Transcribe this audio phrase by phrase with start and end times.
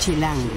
[0.00, 0.50] Chilango.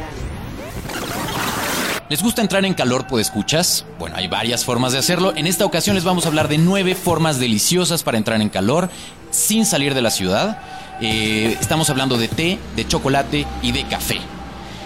[2.09, 3.85] ¿Les gusta entrar en calor, pues escuchas?
[3.99, 5.33] Bueno, hay varias formas de hacerlo.
[5.35, 8.89] En esta ocasión les vamos a hablar de nueve formas deliciosas para entrar en calor
[9.31, 10.59] sin salir de la ciudad.
[11.01, 14.19] Eh, estamos hablando de té, de chocolate y de café.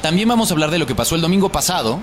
[0.01, 1.99] También vamos a hablar de lo que pasó el domingo pasado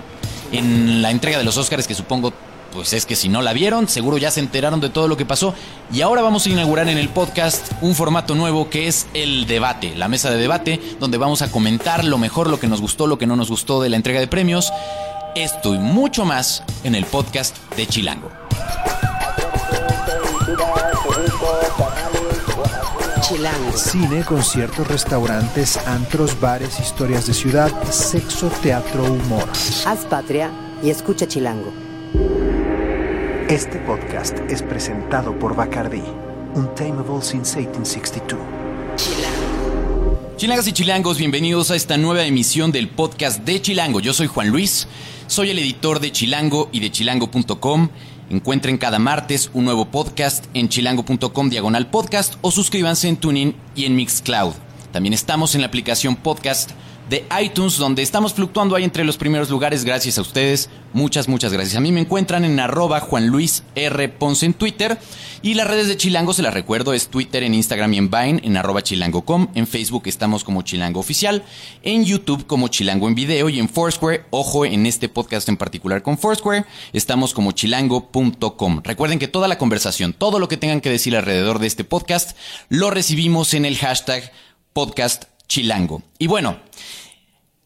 [0.53, 2.33] en la entrega de los Óscares, que supongo,
[2.75, 5.25] pues es que si no la vieron, seguro ya se enteraron de todo lo que
[5.25, 5.55] pasó.
[5.93, 9.95] Y ahora vamos a inaugurar en el podcast un formato nuevo que es el debate,
[9.95, 13.17] la mesa de debate, donde vamos a comentar lo mejor, lo que nos gustó, lo
[13.17, 14.73] que no nos gustó de la entrega de premios.
[15.37, 18.31] Esto y mucho más en el podcast de Chilango.
[23.23, 23.73] Chilango.
[23.77, 29.49] Cine, conciertos, restaurantes, antros, bares, historias de ciudad, sexo, teatro, humor.
[29.87, 30.51] Haz patria
[30.83, 31.73] y escucha Chilango.
[33.49, 36.03] Este podcast es presentado por Bacardi,
[36.55, 38.41] Untamable since 1862.
[40.39, 44.01] Chilangas y chilangos, bienvenidos a esta nueva emisión del podcast de Chilango.
[44.01, 44.89] Yo soy Juan Luis,
[45.27, 47.91] soy el editor de Chilango y de chilango.com.
[48.31, 53.85] Encuentren cada martes un nuevo podcast en chilango.com diagonal podcast o suscríbanse en TuneIn y
[53.85, 54.55] en Mixcloud.
[54.91, 56.71] También estamos en la aplicación podcast
[57.09, 59.85] de iTunes, donde estamos fluctuando ahí entre los primeros lugares.
[59.85, 60.71] Gracias a ustedes.
[60.93, 61.77] Muchas, muchas gracias.
[61.77, 64.09] A mí me encuentran en arroba Juan Luis R.
[64.09, 64.99] Ponce en Twitter.
[65.43, 68.41] Y las redes de Chilango, se las recuerdo, es Twitter, en Instagram y en Vine,
[68.45, 69.49] en arroba chilango.com.
[69.55, 71.45] En Facebook estamos como Chilango Oficial.
[71.83, 73.49] En YouTube como Chilango en Video.
[73.51, 78.81] Y en Foursquare, ojo, en este podcast en particular con Foursquare, estamos como chilango.com.
[78.83, 82.37] Recuerden que toda la conversación, todo lo que tengan que decir alrededor de este podcast,
[82.71, 84.33] lo recibimos en el hashtag
[84.73, 86.03] podcast Chilango.
[86.19, 86.59] Y bueno,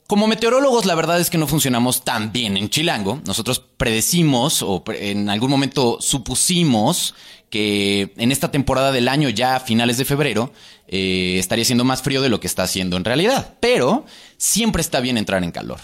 [0.09, 3.21] como meteorólogos, la verdad es que no funcionamos tan bien en Chilango.
[3.27, 7.15] Nosotros predecimos o en algún momento supusimos
[7.51, 10.51] que en esta temporada del año, ya a finales de febrero,
[10.87, 13.57] eh, estaría siendo más frío de lo que está haciendo en realidad.
[13.61, 14.07] Pero
[14.39, 15.81] siempre está bien entrar en calor.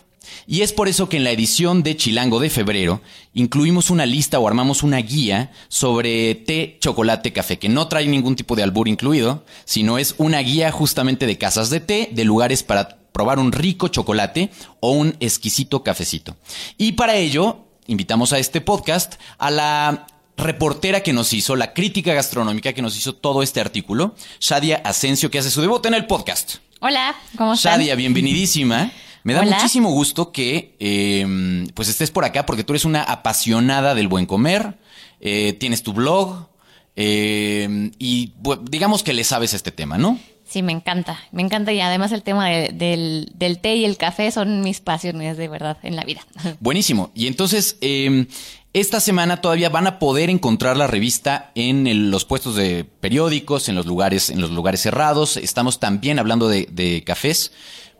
[0.46, 3.00] Y es por eso que en la edición de Chilango de febrero
[3.32, 8.36] incluimos una lista o armamos una guía sobre té, chocolate, café, que no trae ningún
[8.36, 12.62] tipo de albur incluido, sino es una guía justamente de casas de té, de lugares
[12.62, 14.50] para probar un rico chocolate
[14.80, 16.36] o un exquisito cafecito.
[16.76, 20.06] Y para ello invitamos a este podcast a la
[20.36, 25.30] reportera que nos hizo, la crítica gastronómica que nos hizo todo este artículo, Shadia Asensio,
[25.30, 26.56] que hace su debut en el podcast.
[26.80, 27.78] Hola, ¿cómo están?
[27.78, 28.92] Shadia, bienvenidísima.
[29.24, 29.56] Me da Hola.
[29.56, 34.26] muchísimo gusto que eh, pues estés por acá porque tú eres una apasionada del buen
[34.26, 34.78] comer,
[35.20, 36.46] eh, tienes tu blog
[36.94, 38.34] eh, y
[38.70, 40.18] digamos que le sabes este tema, ¿no?
[40.46, 43.96] Sí, me encanta, me encanta y además el tema de- del, del té y el
[43.96, 46.20] café son mis pasiones de verdad en la vida.
[46.60, 47.10] Buenísimo.
[47.14, 48.26] Y entonces, eh,
[48.74, 53.70] esta semana todavía van a poder encontrar la revista en el- los puestos de periódicos,
[53.70, 55.38] en los lugares, en los lugares cerrados.
[55.38, 57.50] Estamos también hablando de, de cafés.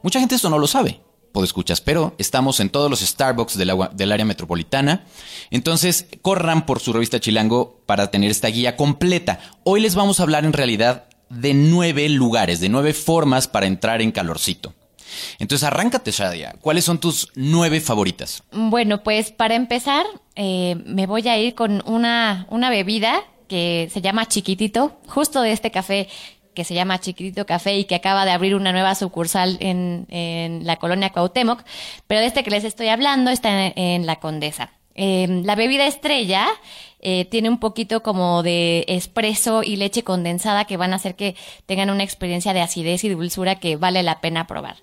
[0.03, 1.01] Mucha gente esto no lo sabe.
[1.43, 5.05] Escuchas, pero estamos en todos los Starbucks del área metropolitana.
[5.51, 9.41] Entonces, corran por su revista Chilango para tener esta guía completa.
[9.65, 14.01] Hoy les vamos a hablar en realidad de nueve lugares, de nueve formas para entrar
[14.01, 14.75] en calorcito.
[15.39, 16.55] Entonces, arráncate, Shadia.
[16.61, 18.43] ¿Cuáles son tus nueve favoritas?
[18.53, 20.07] Bueno, pues para empezar,
[20.37, 25.53] eh, me voy a ir con una, una bebida que se llama Chiquitito, justo de
[25.53, 26.09] este café
[26.55, 30.67] que se llama Chiquitito Café y que acaba de abrir una nueva sucursal en, en
[30.67, 31.63] la colonia Cuauhtémoc,
[32.07, 34.73] pero de este que les estoy hablando está en, La Condesa.
[34.95, 36.47] Eh, la bebida estrella
[37.01, 41.35] eh, tiene un poquito como de espresso y leche condensada que van a hacer que
[41.67, 44.77] tengan una experiencia de acidez y dulzura que vale la pena probar.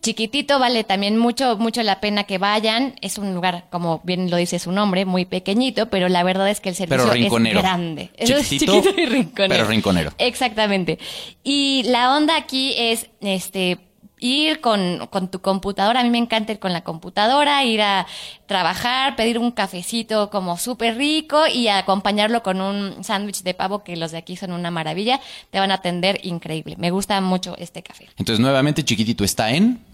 [0.00, 2.94] Chiquitito vale también mucho, mucho la pena que vayan.
[3.00, 6.60] Es un lugar, como bien lo dice su nombre, muy pequeñito, pero la verdad es
[6.60, 8.10] que el servicio es grande.
[8.16, 9.54] Es Chiquitito, chiquito y rinconero.
[9.54, 10.12] pero rinconero.
[10.18, 10.98] Exactamente.
[11.42, 13.78] Y la onda aquí es, este,
[14.20, 16.00] ir con, con tu computadora.
[16.00, 18.06] A mí me encanta ir con la computadora, ir a
[18.46, 23.96] trabajar, pedir un cafecito como súper rico y acompañarlo con un sándwich de pavo que
[23.96, 25.20] los de aquí son una maravilla.
[25.50, 26.76] Te van a atender increíble.
[26.78, 28.08] Me gusta mucho este café.
[28.16, 29.84] Entonces, nuevamente, chiquitito está en.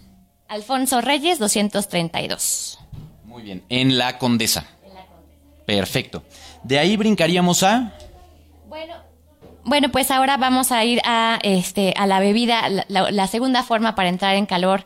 [0.47, 2.79] Alfonso Reyes, 232.
[3.25, 3.63] Muy bien.
[3.69, 4.65] En la Condesa.
[5.65, 6.23] Perfecto.
[6.63, 7.93] De ahí brincaríamos a.
[8.67, 8.95] Bueno,
[9.65, 12.69] bueno, pues ahora vamos a ir a este a la bebida.
[12.69, 14.85] La, la- la segunda forma para entrar en calor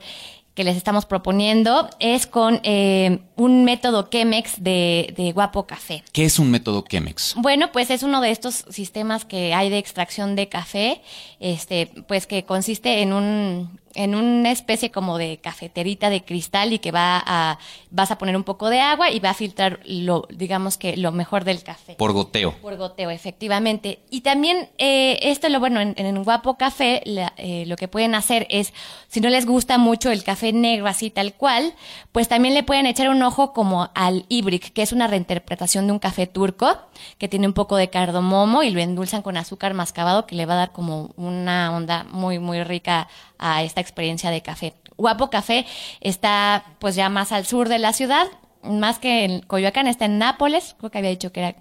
[0.56, 6.04] que les estamos proponiendo es con eh, un método Chemex de, de Guapo Café.
[6.12, 7.36] ¿Qué es un método Chemex?
[7.38, 11.02] Bueno, pues es uno de estos sistemas que hay de extracción de café,
[11.40, 16.80] este, pues que consiste en un, en una especie como de cafeterita de cristal y
[16.80, 17.57] que va a,
[17.89, 21.12] vas a poner un poco de agua y va a filtrar lo, digamos que lo
[21.12, 21.95] mejor del café.
[21.95, 22.53] Por goteo.
[22.62, 24.00] Por goteo, efectivamente.
[24.09, 28.15] Y también eh, esto, lo bueno, en, en Guapo Café, la- eh, lo que pueden
[28.15, 28.74] hacer es,
[29.07, 31.74] si no les gusta mucho el café negro así tal cual,
[32.12, 35.94] pues también le pueden echar un ojo como al Ibrick, que es una reinterpretación de
[35.94, 36.77] un café turco,
[37.18, 40.53] que tiene un poco de cardomomo y lo endulzan con azúcar mascabado, que le va
[40.53, 43.07] a dar como una onda muy, muy rica
[43.39, 44.74] a esta experiencia de café.
[44.97, 45.65] Guapo Café
[46.01, 48.27] está pues ya más al sur de la ciudad,
[48.63, 51.56] más que en Coyoacán, está en Nápoles, creo que había dicho que era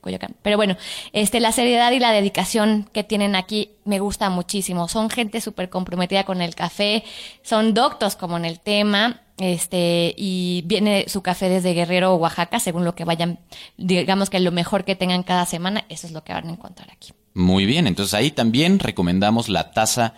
[0.00, 0.34] Coyoacán.
[0.42, 0.76] Pero bueno,
[1.12, 4.88] este, la seriedad y la dedicación que tienen aquí me gusta muchísimo.
[4.88, 7.04] Son gente súper comprometida con el café,
[7.42, 12.60] son doctos como en el tema, este, y viene su café desde Guerrero o Oaxaca,
[12.60, 13.38] según lo que vayan,
[13.76, 16.90] digamos que lo mejor que tengan cada semana, eso es lo que van a encontrar
[16.90, 17.12] aquí.
[17.34, 20.14] Muy bien, entonces ahí también recomendamos la taza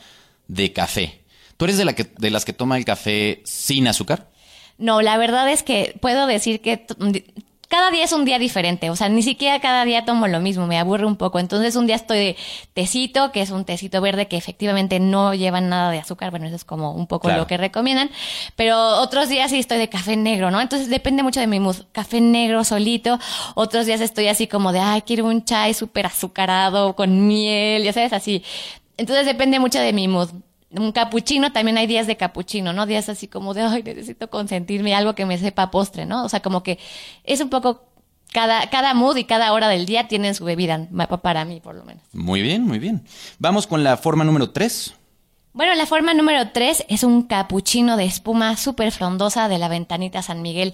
[0.49, 1.21] de café.
[1.57, 4.31] ¿Tú eres de, la que, de las que toma el café sin azúcar?
[4.79, 6.87] No, la verdad es que puedo decir que
[7.69, 10.67] cada día es un día diferente, o sea, ni siquiera cada día tomo lo mismo,
[10.67, 11.39] me aburre un poco.
[11.39, 12.37] Entonces un día estoy de
[12.75, 16.57] tecito, que es un tecito verde que efectivamente no lleva nada de azúcar, bueno, eso
[16.57, 17.41] es como un poco Claro.
[17.43, 18.11] lo que recomiendan,
[18.57, 20.61] pero otros días sí estoy de café negro, ¿no?
[20.61, 23.19] Entonces depende mucho de mi mood, café negro solito,
[23.55, 27.95] otros días estoy así como de, ay, quiero un chai súper azucarado con miel, ya
[27.95, 28.43] sabes, así.
[29.03, 30.31] Entonces depende mucho de mi mood
[30.71, 32.87] un capuchino, también hay días de capuchino, ¿no?
[32.87, 36.25] Días así como de, ay, necesito consentirme, algo que me sepa postre, ¿no?
[36.25, 36.79] O sea, como que
[37.25, 37.83] es un poco,
[38.33, 40.89] cada, cada mood y cada hora del día tienen su bebida,
[41.21, 42.03] para mí por lo menos.
[42.13, 43.05] Muy bien, muy bien.
[43.41, 44.95] Vamos con la forma número 3.
[45.55, 50.23] Bueno, la forma número tres es un capuchino de espuma súper frondosa de la ventanita
[50.23, 50.73] San Miguel.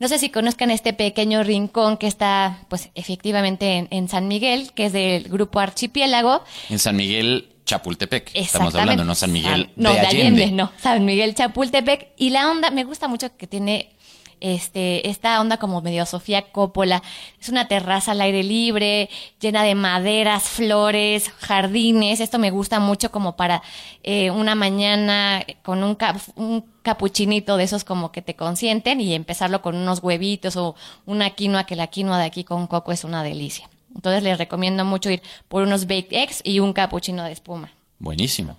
[0.00, 4.72] No sé si conozcan este pequeño rincón que está, pues, efectivamente en, en San Miguel,
[4.74, 6.42] que es del grupo Archipiélago.
[6.68, 8.30] En San Miguel, Chapultepec.
[8.34, 10.50] Estamos hablando, no San Miguel San- no, de Allende.
[10.50, 12.08] no, San Miguel Chapultepec.
[12.16, 13.95] Y la onda, me gusta mucho que tiene
[14.40, 17.02] este, esta onda como medio Sofía Coppola.
[17.40, 19.08] Es una terraza al aire libre,
[19.40, 22.20] llena de maderas, flores, jardines.
[22.20, 23.62] Esto me gusta mucho como para
[24.02, 29.14] eh, una mañana con un, cap- un capuchinito de esos como que te consienten y
[29.14, 33.04] empezarlo con unos huevitos o una quinoa, que la quinoa de aquí con coco es
[33.04, 33.68] una delicia.
[33.94, 37.72] Entonces les recomiendo mucho ir por unos baked eggs y un capuchino de espuma.
[37.98, 38.56] Buenísimo.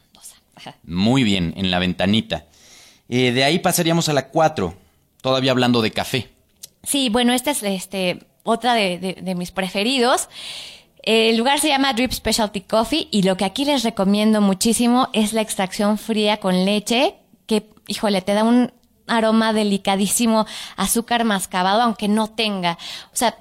[0.83, 2.45] Muy bien, en la ventanita.
[3.07, 4.73] Eh, de ahí pasaríamos a la 4,
[5.21, 6.29] todavía hablando de café.
[6.83, 10.29] Sí, bueno, esta es este, otra de, mis preferidos.
[11.03, 15.33] El lugar se llama Drip Specialty Coffee y lo que aquí les recomiendo muchísimo es
[15.33, 17.15] la extracción fría con leche,
[17.45, 18.71] que, híjole, te da un
[19.07, 22.77] aroma delicadísimo, azúcar mascabado, aunque no tenga.
[23.13, 23.37] O sea,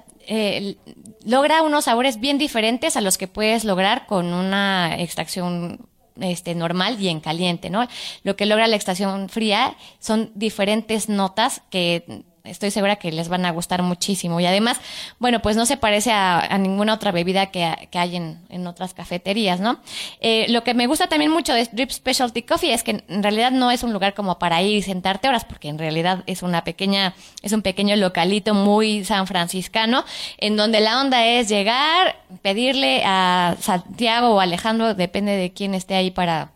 [1.25, 5.87] logra unos sabores bien diferentes a los que puedes lograr con una extracción
[6.21, 7.87] este, normal y en caliente, ¿no?
[8.23, 13.45] Lo que logra la extracción fría son diferentes notas que estoy segura que les van
[13.45, 14.39] a gustar muchísimo.
[14.39, 14.79] Y además,
[15.19, 18.67] bueno, pues no se parece a, a ninguna otra bebida que, que hay en, en
[18.67, 19.79] otras cafeterías, ¿no?
[20.19, 23.51] Eh, lo que me gusta también mucho de Drip Specialty Coffee es que en realidad
[23.51, 26.63] no es un lugar como para ir y sentarte horas, porque en realidad es una
[26.63, 30.03] pequeña, es un pequeño localito muy san franciscano,
[30.37, 35.95] en donde la onda es llegar, pedirle a Santiago o Alejandro, depende de quién esté
[35.95, 36.51] ahí para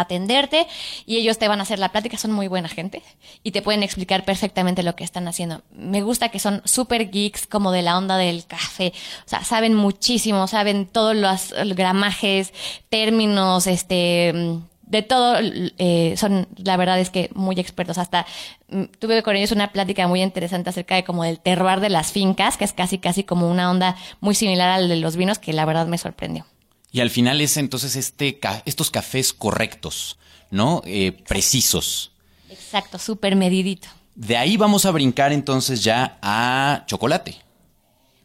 [0.00, 0.66] atenderte
[1.06, 3.02] y ellos te van a hacer la plática, son muy buena gente
[3.42, 5.62] y te pueden explicar perfectamente lo que están haciendo.
[5.72, 8.92] Me gusta que son súper geeks como de la onda del café,
[9.26, 12.52] o sea, saben muchísimo, saben todos los gramajes,
[12.88, 14.58] términos, este
[14.88, 17.98] de todo, eh, son, la verdad es que muy expertos.
[17.98, 18.26] Hasta
[18.68, 22.12] mm, tuve con ellos una plática muy interesante acerca de como del terroir de las
[22.12, 25.52] fincas, que es casi, casi como una onda muy similar al de los vinos, que
[25.52, 26.46] la verdad me sorprendió.
[26.90, 30.18] Y al final es entonces este, estos cafés correctos,
[30.50, 30.82] ¿no?
[30.84, 32.12] Eh, precisos.
[32.48, 33.88] Exacto, súper medidito.
[34.14, 37.36] De ahí vamos a brincar entonces ya a chocolate.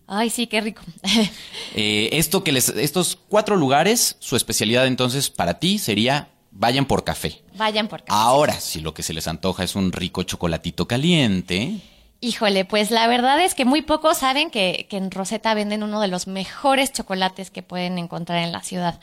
[0.07, 0.81] Ay, sí, qué rico.
[1.75, 7.03] Eh, esto que les, estos cuatro lugares, su especialidad entonces para ti sería vayan por
[7.03, 7.41] café.
[7.55, 8.13] Vayan por acá.
[8.13, 11.81] Ahora, si lo que se les antoja es un rico chocolatito caliente,
[12.23, 16.07] Híjole, pues la verdad es que muy pocos saben que, en Rosetta venden uno de
[16.07, 18.97] los mejores chocolates que pueden encontrar en la ciudad.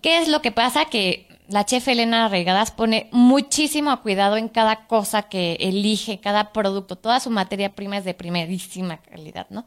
[0.00, 0.86] ¿Qué es lo que pasa?
[0.86, 6.96] Que la chef Elena Regadas pone muchísimo cuidado en cada cosa que elige, cada producto.
[6.96, 9.66] Toda su materia prima es de primerísima calidad, ¿no?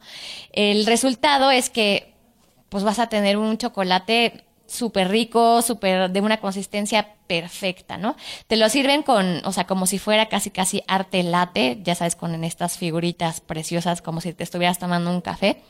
[0.50, 2.12] El resultado es que
[2.70, 8.16] pues vas a tener un chocolate súper rico, súper de una consistencia perfecta, ¿no?
[8.46, 12.16] Te lo sirven con, o sea, como si fuera casi casi arte latte, ya sabes,
[12.16, 15.62] con estas figuritas preciosas, como si te estuvieras tomando un café,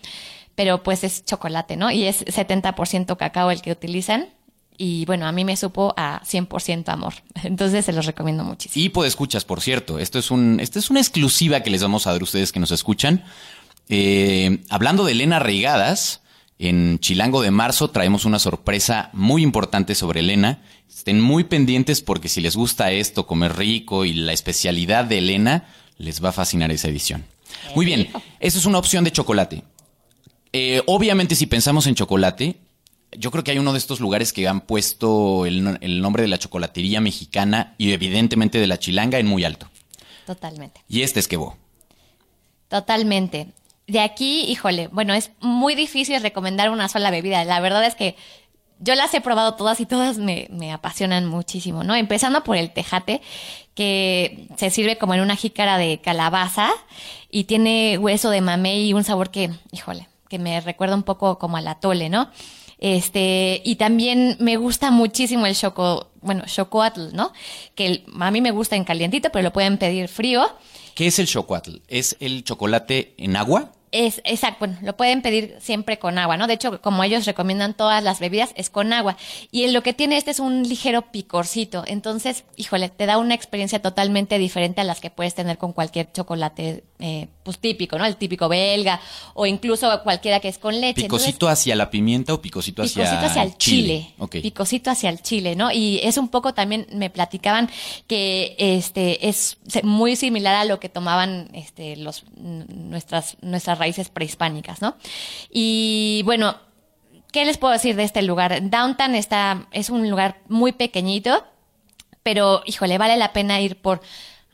[0.54, 1.90] pero pues es chocolate, ¿no?
[1.90, 4.28] Y es 70% cacao el que utilizan
[4.82, 7.12] y bueno, a mí me supo a 100% amor.
[7.42, 8.82] Entonces se los recomiendo muchísimo.
[8.82, 9.98] Y por escuchas, por cierto.
[9.98, 12.60] Esto es, un, esto es una exclusiva que les vamos a dar a ustedes que
[12.60, 13.22] nos escuchan.
[13.90, 16.22] Eh, hablando de Elena Reigadas,
[16.60, 20.62] en Chilango de marzo traemos una sorpresa muy importante sobre Elena.
[20.90, 25.72] Estén muy pendientes porque si les gusta esto, comer rico y la especialidad de Elena,
[25.96, 27.24] les va a fascinar esa edición.
[27.74, 29.62] Muy bien, esa es una opción de chocolate.
[30.52, 32.58] Eh, obviamente si pensamos en chocolate,
[33.12, 36.28] yo creo que hay uno de estos lugares que han puesto el, el, nombre de
[36.28, 39.66] la chocolatería mexicana y evidentemente de la chilanga en muy alto.
[40.26, 40.82] Totalmente.
[40.88, 41.56] Y este es Quebo.
[42.68, 43.48] Totalmente.
[43.90, 47.44] De aquí, híjole, bueno, es muy difícil recomendar una sola bebida.
[47.44, 48.14] La verdad es que
[48.78, 51.96] yo las he probado todas y todas me, me apasionan muchísimo, ¿no?
[51.96, 53.20] Empezando por el tejate,
[53.74, 56.70] que se sirve como en una jícara de calabaza
[57.30, 61.38] y tiene hueso de mamey y un sabor que, híjole, que me recuerda un poco
[61.40, 62.30] como al atole, ¿no?
[62.78, 67.32] Este, y también me gusta muchísimo el choco, bueno, chocoatl, ¿no?
[67.74, 70.46] Que a mí me gusta en calientito, pero lo pueden pedir frío.
[70.94, 71.78] ¿Qué es el chocoatl?
[71.88, 73.72] ¿Es el chocolate en agua?
[73.92, 76.46] Es, exacto, bueno, lo pueden pedir siempre con agua, ¿no?
[76.46, 79.16] De hecho, como ellos recomiendan todas las bebidas, es con agua.
[79.50, 81.82] Y lo que tiene este es un ligero picorcito.
[81.86, 86.12] Entonces, híjole, te da una experiencia totalmente diferente a las que puedes tener con cualquier
[86.12, 88.06] chocolate, eh, pues típico, ¿no?
[88.06, 89.00] El típico belga
[89.34, 91.02] o incluso cualquiera que es con leche.
[91.02, 94.14] Entonces, ¿Picosito hacia la pimienta o picosito hacia, Picosito hacia el chile.
[94.18, 94.36] Ok.
[94.42, 95.72] Picosito hacia el chile, ¿no?
[95.72, 97.68] Y es un poco también, me platicaban
[98.06, 104.80] que este es muy similar a lo que tomaban este los nuestras, nuestras raíces prehispánicas,
[104.80, 104.96] ¿no?
[105.50, 106.56] Y bueno,
[107.32, 108.70] ¿qué les puedo decir de este lugar?
[108.70, 111.44] Downtown está, es un lugar muy pequeñito,
[112.22, 114.00] pero híjole, vale la pena ir por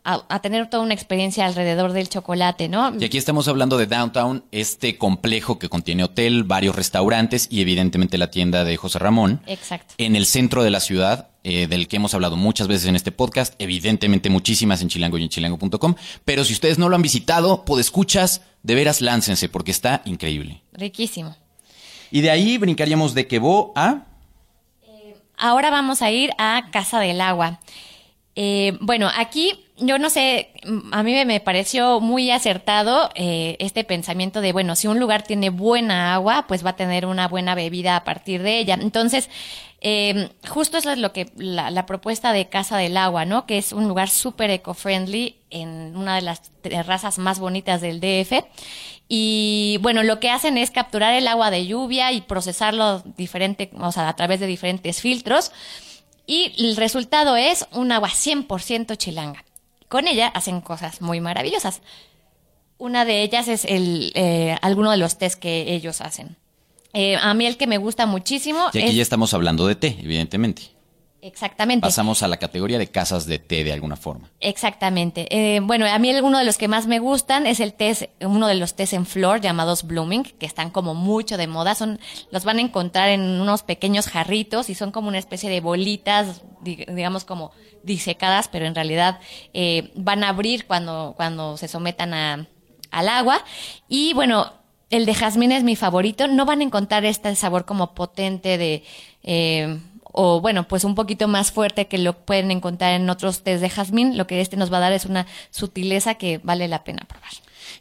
[0.07, 2.95] a, a tener toda una experiencia alrededor del chocolate, ¿no?
[2.99, 8.17] Y aquí estamos hablando de Downtown, este complejo que contiene hotel, varios restaurantes y evidentemente
[8.17, 9.43] la tienda de José Ramón.
[9.47, 9.95] Exacto.
[9.99, 13.13] En el centro de la ciudad, eh, del que hemos hablado muchas veces en este
[13.13, 15.95] podcast, evidentemente muchísimas en chilango y en chilango.com.
[16.25, 20.63] Pero si ustedes no lo han visitado, escuchas, de veras láncense porque está increíble.
[20.73, 21.37] Riquísimo.
[22.11, 24.07] Y de ahí brincaríamos de Quebo a...
[25.37, 27.61] Ahora vamos a ir a Casa del Agua.
[28.35, 30.53] Eh, bueno, aquí yo no sé,
[30.93, 35.51] a mí me- pareció muy acertado eh, este pensamiento de, bueno, si un lugar tiene
[35.51, 38.79] buena agua, pues va a tener una buena bebida a partir de ella.
[38.81, 39.29] Entonces,
[39.83, 43.45] eh, justo es lo que la, la propuesta de Casa del Agua, ¿no?
[43.47, 48.45] Que es un lugar súper eco-friendly en una de las terrazas más bonitas del DF.
[49.09, 53.93] Y bueno, lo que hacen es capturar el agua de lluvia y procesarlo diferente, o
[53.93, 55.53] sea, a través de diferentes filtros.
[56.27, 59.45] Y el resultado es un agua 100% chilanga.
[59.89, 61.83] Con ella hacen cosas muy maravillosas.
[62.79, 66.37] Una de ellas es el, eh, alguno de los test que ellos hacen.
[66.93, 69.75] Eh, a mí el que me gusta muchísimo Y aquí es ya estamos hablando de
[69.75, 70.76] té, evidentemente.
[71.27, 71.83] Exactamente.
[71.87, 74.31] Pasamos a la categoría de casas de té de alguna forma.
[74.41, 75.27] Exactamente.
[75.31, 78.47] Eh, bueno, a mí uno de los que más me gustan es el test, uno
[78.47, 81.75] de los test en flor llamados blooming, que están como mucho de moda.
[81.75, 81.99] Son,
[82.31, 86.43] los van a encontrar en unos pequeños jarritos y son como una especie de bolitas,
[86.63, 87.53] dig- digamos como
[87.83, 89.21] disecadas, pero en realidad
[89.55, 92.49] eh, van a abrir cuando, cuando se sometan a,
[92.91, 93.45] al agua.
[93.89, 94.53] Y bueno,
[94.91, 96.29] el de jazmín es mi favorito.
[96.29, 98.85] No van a encontrar este sabor como potente de,
[99.23, 99.79] eh,
[100.17, 103.69] o bueno, pues un poquito más fuerte que lo pueden encontrar en otros tés de
[103.69, 104.17] jazmín.
[104.17, 107.31] Lo que este nos va a dar es una sutileza que vale la pena probar.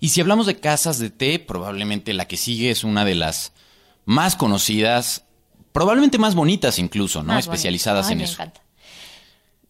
[0.01, 3.53] Y si hablamos de casas de té, probablemente la que sigue es una de las
[4.03, 5.23] más conocidas,
[5.71, 7.33] probablemente más bonitas incluso, ¿no?
[7.33, 7.45] Más.
[7.45, 8.33] Especializadas Ay, en me eso.
[8.33, 8.61] encanta.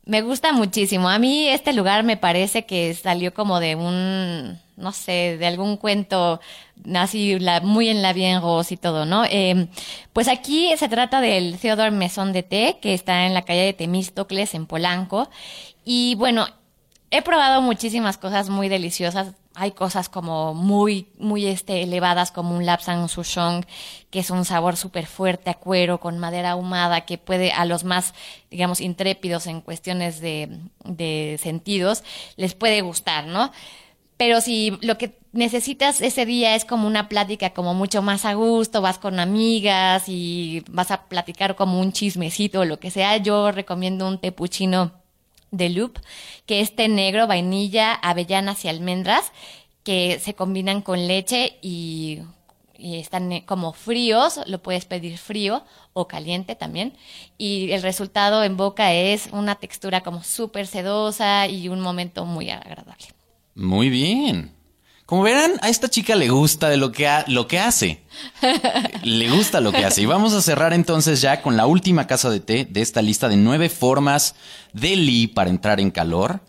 [0.05, 1.09] Me gusta muchísimo.
[1.09, 5.77] A mí este lugar me parece que salió como de un, no sé, de algún
[5.77, 6.39] cuento
[6.93, 9.25] así la, muy en la bien y todo, ¿no?
[9.25, 9.67] Eh,
[10.13, 13.73] pues aquí se trata del Theodore Maison de Té, que está en la calle de
[13.73, 15.29] Temístocles, en Polanco.
[15.83, 16.47] Y bueno,
[17.11, 19.33] he probado muchísimas cosas muy deliciosas.
[19.53, 23.65] Hay cosas como muy, muy este, elevadas, como un Lapsang Souchong,
[24.09, 27.85] que es un sabor súper fuerte a cuero, con madera ahumada, que puede a los
[27.85, 28.13] más,
[28.51, 32.03] digamos, intrépidos en cuestiones de, de sentidos,
[32.35, 33.51] les puede gustar, ¿no?
[34.17, 38.33] Pero si lo que necesitas ese día es como una plática como mucho más a
[38.33, 43.17] gusto, vas con amigas y vas a platicar como un chismecito o lo que sea,
[43.17, 45.04] yo recomiendo un tepuchino
[45.57, 45.99] de loop,
[46.45, 49.31] que es té negro, vainilla, avellanas y almendras,
[49.83, 52.19] que se combinan con leche y,
[52.77, 56.93] y están eh, como fríos, lo puedes pedir frío o caliente también,
[57.37, 62.49] y el resultado en boca es una textura como súper sedosa y un momento muy
[62.49, 63.07] agradable.
[63.53, 64.54] Muy bien.
[65.05, 68.01] Como verán, a esta chica le gusta de lo que, ha- lo que hace.
[69.03, 70.01] le gusta lo que hace.
[70.01, 73.29] Y vamos a cerrar entonces ya con la última casa de té de esta lista
[73.29, 74.35] de nueve formas
[74.73, 76.41] de Lee para entrar en calor.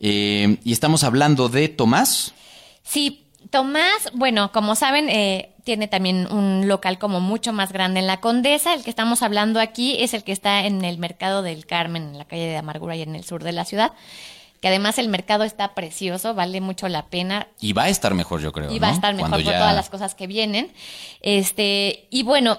[0.00, 2.32] Eh, y estamos hablando de Tomás.
[2.82, 8.06] Sí, Tomás, bueno, como saben, eh, tiene también un local como mucho más grande en
[8.06, 8.74] la Condesa.
[8.74, 12.18] El que estamos hablando aquí es el que está en el Mercado del Carmen, en
[12.18, 13.92] la calle de Amargura y en el sur de la ciudad.
[14.60, 17.48] Que además el mercado está precioso, vale mucho la pena.
[17.60, 18.70] Y va a estar mejor, yo creo.
[18.70, 20.70] y va a estar mejor Cuando por ya- todas las cosas que vienen.
[21.22, 22.58] Este, y bueno,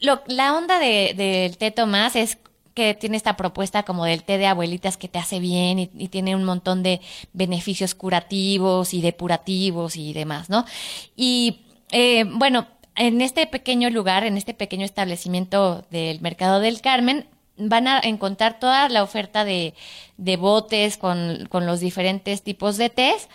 [0.00, 2.38] lo- la onda de- del té Tomás es
[2.74, 6.08] que tiene esta propuesta como del té de abuelitas que te hace bien y, y
[6.08, 7.00] tiene un montón de
[7.32, 10.64] beneficios curativos y depurativos y demás, ¿no?
[11.16, 17.26] Y eh, bueno, en este pequeño lugar, en este pequeño establecimiento del Mercado del Carmen,
[17.58, 19.74] van a encontrar toda la oferta de,
[20.16, 23.28] de botes con, con los diferentes tipos de tés.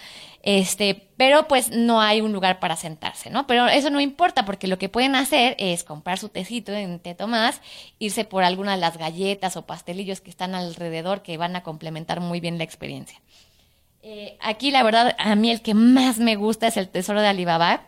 [0.45, 3.47] Este, pero pues no hay un lugar para sentarse, ¿no?
[3.47, 7.15] Pero eso no importa porque lo que pueden hacer es comprar su tecito en Té
[7.15, 7.61] Tomás,
[7.97, 12.19] irse por alguna de las galletas o pastelillos que están alrededor que van a complementar
[12.19, 13.21] muy bien la experiencia.
[14.01, 17.27] Eh, aquí la verdad a mí el que más me gusta es el Tesoro de
[17.27, 17.83] Alibaba,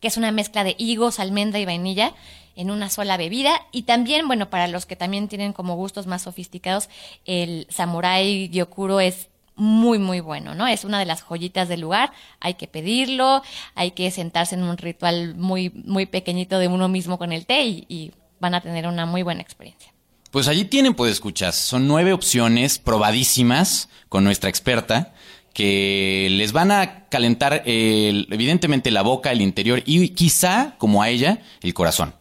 [0.00, 2.12] que es una mezcla de higos, almendra y vainilla
[2.56, 3.60] en una sola bebida.
[3.72, 6.88] Y también, bueno, para los que también tienen como gustos más sofisticados,
[7.24, 10.66] el Samurai Gyokuro es muy, muy bueno, ¿no?
[10.66, 12.12] Es una de las joyitas del lugar.
[12.40, 13.42] Hay que pedirlo,
[13.74, 17.64] hay que sentarse en un ritual muy, muy pequeñito de uno mismo con el té
[17.64, 19.90] y, van a tener una muy buena experiencia.
[20.30, 25.14] Pues allí tienen, pues escuchas, son nueve opciones probadísimas con nuestra experta
[25.54, 31.08] que les van a calentar el- evidentemente la boca, el interior y quizá, como a
[31.08, 32.14] ella, el corazón.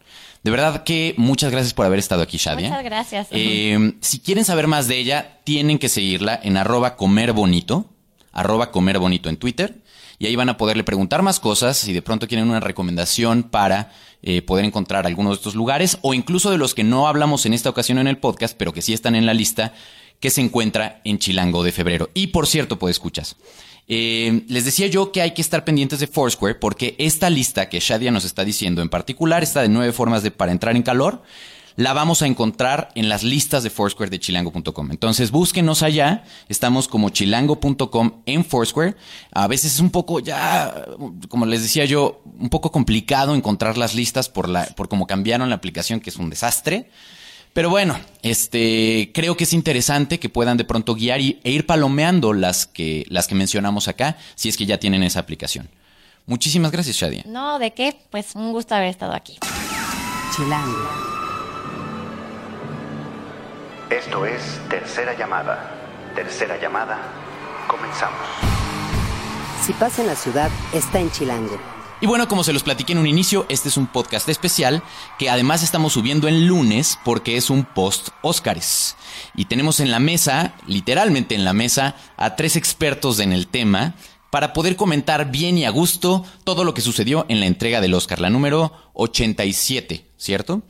[0.44, 2.68] De verdad que muchas gracias por haber estado aquí, Shadia.
[2.68, 3.28] Muchas gracias.
[3.32, 7.90] Eh, si quieren saber más de ella, tienen que seguirla en arroba comer bonito,
[8.34, 9.82] arroba comer bonito en Twitter.
[10.20, 13.92] Y ahí van a poderle preguntar más cosas si de pronto quieren una recomendación para
[14.22, 17.54] eh, poder encontrar algunos de estos lugares o incluso de los que no hablamos en
[17.54, 19.74] esta ocasión en el podcast, pero que sí están en la lista
[20.20, 22.10] que se encuentra en Chilango de febrero.
[22.14, 23.36] Y por cierto, pues escuchas.
[23.88, 27.80] Eh, les decía yo que hay que estar pendientes de Foursquare porque esta lista que
[27.80, 31.22] Shadia nos está diciendo en particular, esta de nueve formas de para entrar en calor,
[31.75, 34.92] la vamos a encontrar en las listas de Foursquare de chilango.com.
[34.92, 38.96] Entonces búsquenos allá, estamos como chilango.com en Foursquare.
[39.32, 40.86] A veces es un poco ya,
[41.30, 45.50] como les decía yo, un poco complicado encontrar las listas por, la, por cómo cambiaron
[45.50, 46.89] la aplicación, que es un desastre.
[47.54, 51.68] Pero bueno, este, creo que es interesante que puedan de pronto guiar y, e ir
[51.68, 55.70] palomeando las que, las que mencionamos acá, si es que ya tienen esa aplicación.
[56.26, 57.24] Muchísimas gracias, Shadia.
[57.28, 57.96] No, ¿de qué?
[58.10, 59.38] Pues un gusto haber estado aquí.
[60.36, 60.89] Chilango.
[63.92, 65.72] Esto es Tercera Llamada.
[66.16, 66.98] Tercera Llamada.
[67.68, 68.20] Comenzamos.
[69.62, 71.73] Si pasa en la ciudad, está en Chilango.
[72.04, 74.84] Y bueno, como se los platiqué en un inicio, este es un podcast especial
[75.18, 78.98] que además estamos subiendo el lunes porque es un post Óscares.
[79.38, 83.96] Y tenemos en la mesa, literalmente en la mesa, a tres expertos en el tema
[84.34, 87.93] para poder comentar bien y a gusto todo lo que sucedió en la entrega del
[87.93, 90.63] Oscar, la número 87, ¿cierto?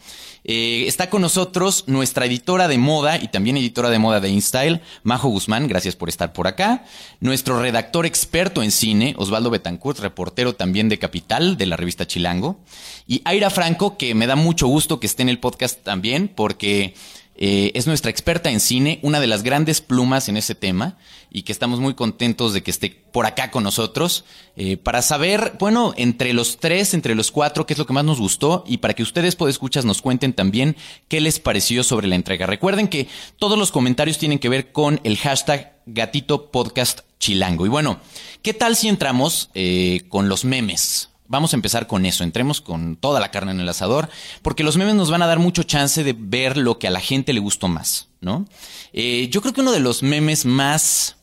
[0.44, 4.82] Eh, está con nosotros nuestra editora de moda y también editora de moda de InStyle,
[5.04, 6.84] Majo Guzmán, gracias por estar por acá.
[7.22, 12.60] Nuestro redactor experto en cine, Osvaldo Betancourt, reportero también de Capital, de la revista Chilango.
[13.08, 16.96] Y Aira Franco, que me da mucho gusto que esté en el podcast también, porque
[17.36, 20.98] eh, es nuestra experta en cine, una de las grandes plumas en ese tema,
[21.32, 24.24] y que estamos muy contentos de que esté por acá con nosotros,
[24.56, 28.06] eh, para saber, bueno, entre los tres, entre los cuatro, qué es lo que más
[28.06, 30.76] nos gustó, y para que ustedes, escuchas nos cuenten también
[31.08, 32.46] qué les pareció sobre la entrega.
[32.46, 33.08] Recuerden que
[33.40, 37.66] todos los comentarios tienen que ver con el hashtag gatito podcast chilango.
[37.66, 38.00] Y bueno,
[38.42, 41.10] ¿qué tal si entramos eh, con los memes?
[41.28, 44.10] Vamos a empezar con eso, entremos con toda la carne en el asador,
[44.42, 47.00] porque los memes nos van a dar mucho chance de ver lo que a la
[47.00, 48.46] gente le gustó más, ¿no?
[48.92, 51.16] Eh, yo creo que uno de los memes más...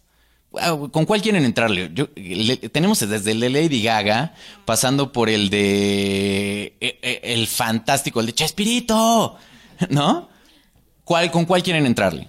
[0.59, 1.91] Ah, ¿Con cuál quieren entrarle?
[2.73, 4.35] Tenemos desde el de Lady Gaga,
[4.65, 6.77] pasando por el de...
[6.81, 9.37] eh, eh, El fantástico, el de Chespirito,
[9.91, 10.29] ¿no?
[11.05, 12.29] ¿Cuál, ¿Con cuál quieren entrarle?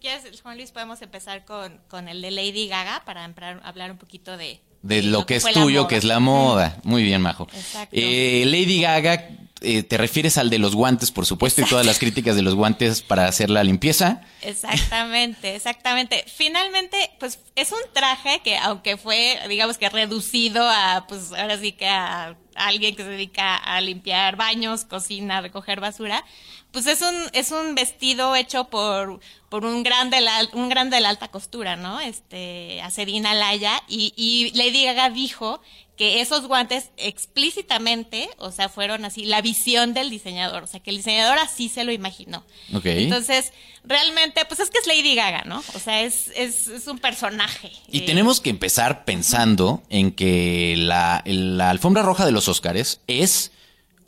[0.00, 3.24] Quieres, Juan Luis, podemos empezar con, con el de Lady Gaga para
[3.64, 4.60] hablar un poquito de...
[4.82, 6.78] De lo que es tuyo, que es la moda.
[6.84, 7.48] Muy bien, Majo.
[7.52, 7.96] Exacto.
[7.98, 9.28] Eh, Lady Gaga,
[9.60, 12.54] eh, te refieres al de los guantes, por supuesto, y todas las críticas de los
[12.54, 14.22] guantes para hacer la limpieza.
[14.40, 16.24] Exactamente, exactamente.
[16.32, 21.72] Finalmente, pues es un traje que aunque fue, digamos que reducido a, pues ahora sí
[21.72, 26.24] que a alguien que se dedica a limpiar baños, cocina, recoger basura,
[26.72, 30.90] pues es un, es un vestido hecho por, por un gran de la, un gran
[30.90, 32.00] de la alta costura, ¿no?
[32.00, 35.60] Este, Acedina Laya, y, y Lady Gaga dijo
[35.96, 40.90] que esos guantes explícitamente, o sea, fueron así, la visión del diseñador, o sea, que
[40.90, 42.44] el diseñador así se lo imaginó.
[42.72, 42.86] Ok.
[42.86, 43.52] Entonces,
[43.82, 45.62] realmente, pues es que es Lady Gaga, ¿no?
[45.74, 47.72] O sea, es, es, es un personaje.
[47.90, 53.00] Y Eh, tenemos que empezar pensando en que la, la alfombra roja de los Óscares
[53.08, 53.50] es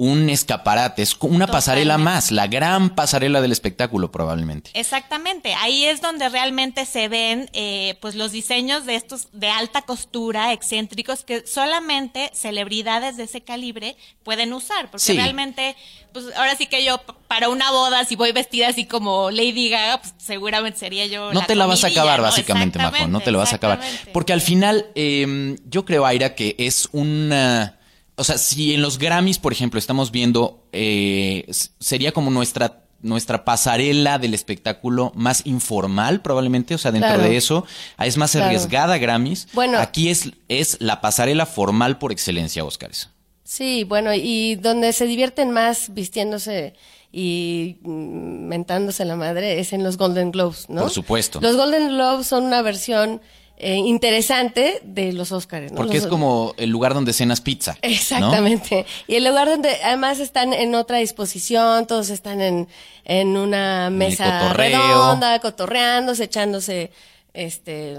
[0.02, 4.70] un escaparate, es una pasarela más, la gran pasarela del espectáculo probablemente.
[4.72, 9.82] Exactamente, ahí es donde realmente se ven eh, pues los diseños de estos de alta
[9.82, 15.12] costura, excéntricos, que solamente celebridades de ese calibre pueden usar, porque Sí.
[15.16, 15.76] realmente,
[16.14, 20.00] pues ahora sí que yo para una boda, si voy vestida así como Lady Gaga,
[20.00, 21.30] pues seguramente sería yo.
[21.34, 22.24] No te la vas a acabar, ¿no?
[22.24, 23.06] básicamente, Majo.
[23.06, 23.80] No te lo vas a acabar.
[24.14, 27.76] Porque al final, eh, yo creo, Aira, que es una.
[28.20, 30.62] O sea, si en los Grammys, por ejemplo, estamos viendo.
[30.72, 31.46] eh,
[31.78, 32.84] sería como nuestra.
[33.02, 36.74] Nuestra pasarela del espectáculo más informal, probablemente.
[36.74, 37.22] O sea, dentro Claro.
[37.22, 37.64] de eso,
[37.96, 38.48] ah, es más Claro.
[38.48, 39.48] arriesgada Grammys.
[39.54, 39.78] Bueno.
[39.78, 43.08] Aquí es, es la pasarela formal por excelencia, Óscares.
[43.42, 46.74] Sí, bueno, y donde se divierten más vistiéndose
[47.10, 50.82] y mm, mentándose la madre es en los Golden Globes, ¿no?
[50.82, 51.40] Por supuesto.
[51.40, 53.22] Los Golden Globes son una versión
[53.62, 55.76] eh, interesante de los Oscars, ¿no?
[55.76, 57.72] Porque Los- es como el lugar donde cenas pizza.
[57.74, 57.78] ¿no?
[57.82, 58.86] Exactamente.
[59.06, 62.68] Y el lugar donde además están en otra disposición, todos están en,
[63.04, 66.90] en una mesa redonda, cotorreándose, echándose
[67.34, 67.98] este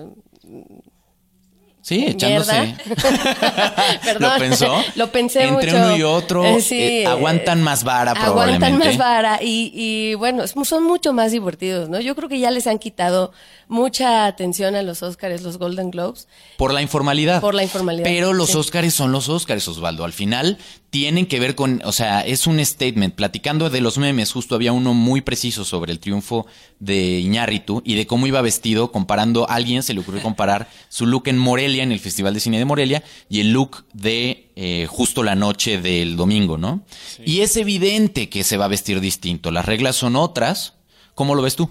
[1.84, 2.76] Sí, echándose.
[4.04, 4.22] Perdón.
[4.34, 4.84] ¿Lo pensó?
[4.96, 5.84] Lo pensé Entre mucho.
[5.84, 8.88] uno y otro, Eh, sí, eh, aguantan más vara Aguantan probablemente.
[8.88, 12.00] más vara y, y bueno, son mucho más divertidos, ¿no?
[12.00, 13.32] Yo creo que ya les han quitado
[13.68, 16.28] mucha atención a los Oscars, los Golden Globes.
[16.58, 17.42] Por la informalidad.
[17.42, 18.58] Por la informalidad, Pero los sí.
[18.58, 20.04] Óscares son los Óscares, Osvaldo.
[20.06, 20.58] Al final
[20.92, 23.16] tienen que ver con, o sea, es un statement.
[23.16, 26.46] Platicando de los memes, justo había uno muy preciso sobre el triunfo
[26.80, 31.06] de Iñárritu y de cómo iba vestido, comparando, a alguien se le ocurrió comparar su
[31.06, 34.86] look en Morelia, en el Festival de Cine de Morelia, y el look de eh,
[34.90, 36.84] justo la noche del domingo, ¿no?
[37.26, 39.50] Y es evidente que se va a vestir distinto.
[39.50, 40.74] Las reglas son otras.
[41.16, 41.70] ¿Cómo lo ves tú?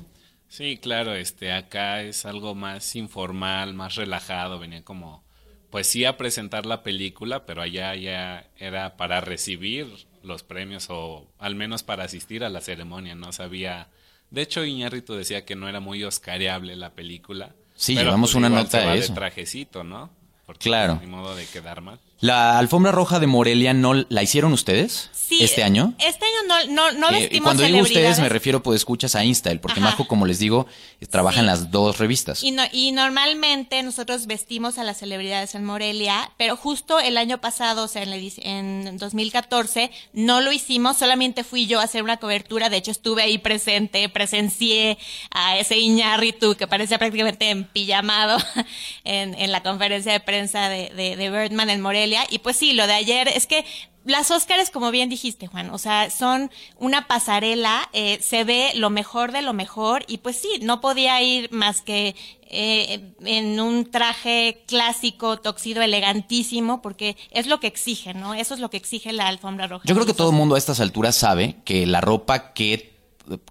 [0.49, 5.23] Sí, claro, este acá es algo más informal, más relajado, venía como
[5.71, 9.87] pues sí a presentar la película, pero allá ya era para recibir
[10.23, 13.89] los premios o al menos para asistir a la ceremonia, no sabía.
[14.31, 17.55] De hecho, Iñárritu decía que no era muy oscareable la película.
[17.75, 19.15] Sí, pero, llevamos pues, una nota de de eso.
[19.15, 20.11] trajecito, ¿no?
[20.45, 20.99] Porque Claro.
[21.01, 21.99] ni modo de quedar mal.
[22.21, 25.95] La alfombra roja de Morelia no la hicieron ustedes Sí, este año.
[26.01, 29.25] Este año no, no, no Eh, vestimos cuando digo ustedes me refiero pues escuchas a
[29.25, 29.91] Instael, porque Ajá.
[29.91, 30.67] Majo, como les digo,
[31.01, 31.41] eh, trabaja Sí.
[31.41, 32.43] en las dos revistas.
[32.43, 37.39] Y, no- y normalmente nosotros vestimos a las celebridades en Morelia, pero justo el año
[37.41, 42.17] pasado, o sea, en, en 2014, no lo hicimos, solamente fui yo a hacer una
[42.17, 44.99] cobertura, de hecho estuve ahí presente, presencié
[45.31, 48.37] a ese Iñárritu que parecía prácticamente empillamado
[49.05, 52.73] en, en la conferencia de prensa de, de, de Birdman en Morelia, y pues sí,
[52.73, 53.65] lo de ayer es que
[54.05, 58.89] las Óscares, como bien dijiste, Juan, o sea, son una pasarela, eh, se ve lo
[58.89, 62.17] mejor de lo mejor y pues sí, no podía ir más que
[62.49, 68.35] eh, en un traje clásico, toxido, elegantísimo, porque es lo que exige, ¿no?
[68.35, 69.85] Eso es lo que exige la alfombra roja.
[69.87, 73.00] Yo creo que todo el mundo a estas alturas sabe que la ropa que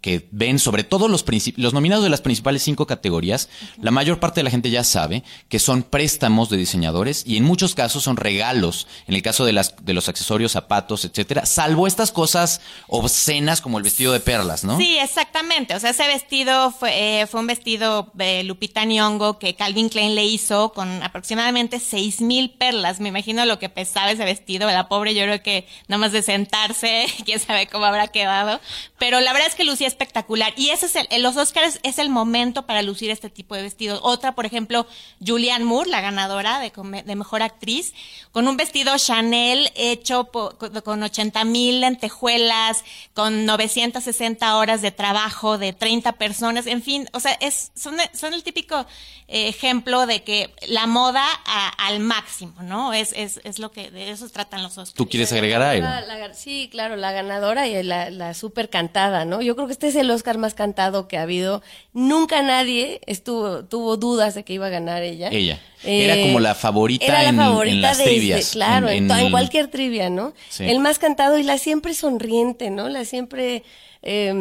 [0.01, 3.49] que ven sobre todo los, los nominados de las principales cinco categorías,
[3.82, 7.43] la mayor parte de la gente ya sabe que son préstamos de diseñadores y en
[7.43, 11.88] muchos casos son regalos, en el caso de, las, de los accesorios, zapatos, etcétera, salvo
[11.88, 14.77] estas cosas obscenas como el vestido de perlas, ¿no?
[14.77, 15.75] Sí, exactamente.
[15.75, 20.15] O sea, ese vestido fue, eh, fue un vestido de Lupita Nyong'o que Calvin Klein
[20.15, 22.99] le hizo con aproximadamente seis mil perlas.
[22.99, 24.67] Me imagino lo que pesaba ese vestido.
[24.67, 28.60] La pobre, yo creo que nada más de sentarse, quién sabe cómo habrá quedado.
[28.97, 30.54] Pero la verdad es que lucía espectacular.
[30.56, 33.62] Y ese es el, en los Oscars es el momento para lucir este tipo de
[33.63, 34.00] vestidos.
[34.04, 34.86] Otra, por ejemplo,
[35.26, 36.72] Julianne Moore, la ganadora de,
[37.06, 37.93] de mejor actriz,
[38.32, 44.91] con un vestido Chanel hecho po- con, con 80 mil lentejuelas, con 960 horas de
[44.91, 48.86] trabajo de 30 personas, en fin, o sea, es, son, son el típico
[49.28, 52.93] eh, ejemplo de que la moda a- al máximo, ¿no?
[52.93, 54.93] Es, es, es lo que, de eso tratan los Oscars.
[54.93, 55.86] ¿Tú quieres agregar algo?
[55.86, 59.41] La- la- sí, claro, la ganadora y la, la súper cantada, ¿no?
[59.41, 61.62] Yo creo que este es el Oscar más cantado que ha habido.
[61.93, 65.29] Nunca nadie estuvo, tuvo dudas de que iba a ganar ella.
[65.31, 65.59] Ella.
[65.83, 69.67] Era como la favorita era la en- favorita en las desde- trivias, Claro, en- cualquier
[69.69, 70.33] trivia, ¿no?
[70.49, 70.65] Sí.
[70.65, 72.89] El más cantado y la siempre sonriente, ¿no?
[72.89, 73.63] La siempre,
[74.01, 74.33] eh,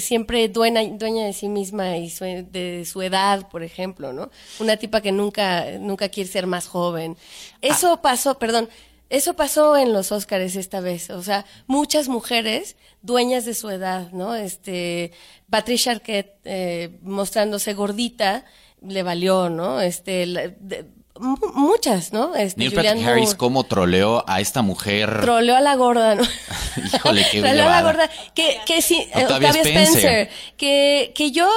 [0.00, 4.30] siempre dueña, dueña de sí misma y su- de su edad, por ejemplo, ¿no?
[4.58, 7.16] Una tipa que nunca, nunca quiere ser más joven.
[7.62, 8.68] Eso pasó, perdón.
[9.08, 14.10] Eso pasó en los Óscares esta vez, o sea, muchas mujeres dueñas de su edad,
[14.12, 14.34] ¿no?
[14.34, 15.12] Este,
[15.48, 18.44] Patricia Arquette eh, mostrándose gordita,
[18.82, 19.80] le valió, ¿no?
[19.80, 20.86] Este, la- de-
[21.20, 22.34] mu- muchas, ¿no?
[22.34, 25.20] Este, Neil Patrick Harris, cómo troleó a esta mujer.
[25.20, 26.22] Troleó a la gorda, ¿no?
[26.94, 28.10] Híjole, qué Troleó a la gorda.
[28.34, 29.86] Que, que sí, eh, Octavia Octavia, Spencer.
[29.86, 30.28] Spencer.
[30.56, 31.48] Que, que yo,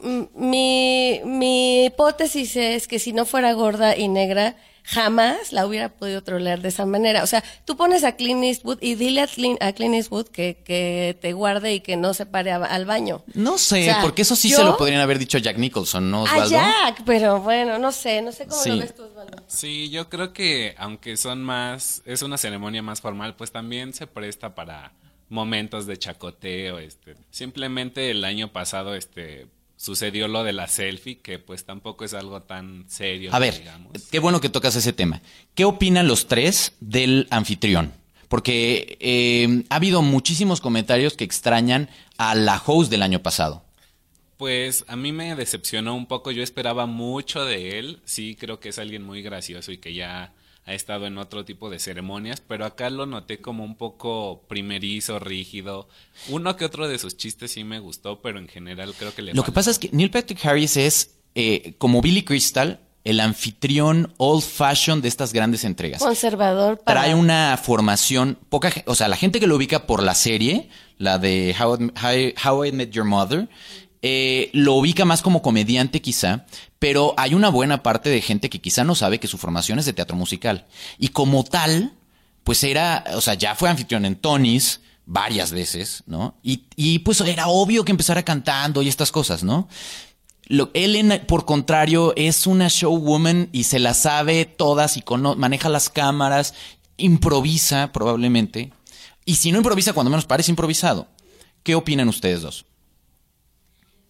[0.00, 4.56] mm, mi, mi hipótesis es que si no fuera gorda y negra,
[4.86, 7.22] jamás la hubiera podido trolear de esa manera.
[7.22, 10.62] O sea, tú pones a Clint Eastwood y dile a Clint, a Clint Eastwood que,
[10.64, 13.22] que te guarde y que no se pare a- al baño.
[13.34, 15.58] No sé, O sea, porque eso sí yo- se lo podrían haber dicho a Jack
[15.58, 16.50] Nicholson, ¿no, A Osvaldo?
[16.50, 18.70] Jack, pero bueno, no sé, no sé cómo Sí.
[18.70, 19.42] lo ves tú, Osvaldo.
[19.48, 24.06] Sí, yo creo que aunque son más, es una ceremonia más formal, pues también se
[24.06, 24.92] presta para
[25.28, 27.16] momentos de chacoteo, este.
[27.30, 29.48] Simplemente el año pasado, este,
[29.86, 33.30] sucedió lo de la selfie, que pues tampoco es algo tan serio.
[33.32, 33.92] A ver, digamos.
[34.10, 35.22] qué bueno que tocas ese tema.
[35.54, 37.92] ¿Qué opinan los tres del anfitrión?
[38.26, 43.62] Porque eh, ha habido muchísimos comentarios que extrañan a la host del año pasado.
[44.38, 48.70] Pues a mí me decepcionó un poco, yo esperaba mucho de él, sí creo que
[48.70, 50.34] es alguien muy gracioso y que ya
[50.66, 55.18] ha estado en otro tipo de ceremonias, pero acá lo noté como un poco primerizo,
[55.20, 55.88] rígido.
[56.28, 59.32] Uno que otro de sus chistes sí me gustó, pero en general creo que le
[59.34, 64.12] Lo que pasa es que Neil Patrick Harris es, eh, como Billy Crystal, el anfitrión
[64.16, 66.02] old fashion de estas grandes entregas.
[66.02, 67.02] Conservador para...
[67.02, 71.18] Trae una formación, poca, o sea, la gente que lo ubica por la serie, la
[71.20, 73.48] de How, I- How- How I Met Your Mother,
[74.02, 76.46] eh, lo ubica más como comediante quizá,
[76.78, 79.86] pero hay una buena parte de gente que quizá no sabe que su formación es
[79.86, 80.66] de teatro musical.
[80.98, 81.94] Y como tal,
[82.44, 86.34] pues era, o sea, ya fue anfitrión en Tonys varias veces, ¿no?
[86.42, 89.68] Y, pues era obvio que empezara cantando y estas cosas, ¿no?
[90.48, 95.04] Lo, Ellen, por contrario, es una showwoman y se la sabe todas y
[95.36, 96.54] maneja las cámaras,
[96.96, 98.72] improvisa probablemente.
[99.24, 101.08] Y si no improvisa, cuando menos parece improvisado.
[101.64, 102.64] ¿Qué opinan ustedes dos?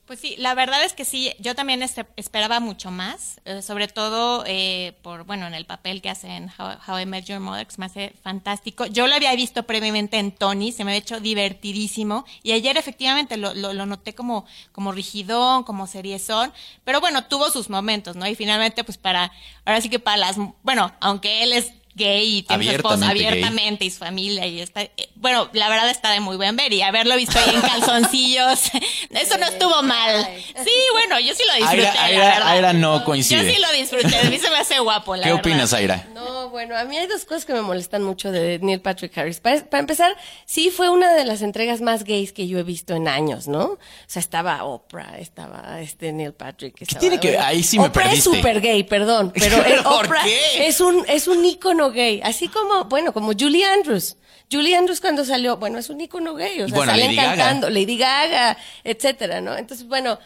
[0.07, 3.88] Pues sí, la verdad es que sí, yo también este- esperaba mucho más, eh, sobre
[3.88, 7.40] todo eh, por, bueno, en el papel que hace en How, How I Met Your
[7.40, 8.87] Mother, que me hace fantástico.
[8.87, 13.37] Yo lo había visto previamente en Tony, se me había hecho divertidísimo, y ayer efectivamente
[13.37, 16.53] lo, lo, lo noté como, como rigidón, como seriezón,
[16.85, 18.29] pero bueno, tuvo sus momentos, ¿no?
[18.29, 19.33] Y finalmente, pues para,
[19.64, 23.80] ahora sí que para las, bueno, aunque él es gay y tiene su esposa Abiertamente
[23.85, 23.88] gay.
[23.88, 26.82] y su familia y está eh, bueno la verdad está de muy buen ver y
[26.82, 28.61] haberlo visto ahí en calzoncillos
[29.11, 30.26] eso no estuvo mal
[30.62, 33.52] sí bueno yo sí lo disfruté Aira, la Aira- verdad Aira no yo coincide.
[33.54, 35.40] sí lo disfruté a mí se me hace guapo la ¿Qué verdad.
[35.46, 36.06] opinas, Aira?
[36.14, 39.40] No, bueno, a mí hay dos cosas que me molestan mucho de Neil Patrick Harris.
[39.40, 42.94] Para, para empezar, sí fue una de las entregas más gays que yo he visto
[42.94, 43.62] en años, ¿no?
[43.64, 46.80] O sea, estaba Oprah, estaba este Neil Patrick.
[46.82, 48.30] estaba- tiene que- ahí sí me Oprah perdiste.
[48.30, 50.66] es súper gay, perdón, pero el ¿Por Oprah qué?
[50.66, 54.16] es un es un ícono gay, así como, bueno, como Julie Andrews.
[54.51, 57.29] Julie Andrews cuando salió, bueno, es un ícono gay, o sea, Bueno, salen Lady Gaga.
[57.37, 59.57] cantando, Lady Gaga, etcétera, ¿no?
[59.57, 60.18] Entonces, bueno,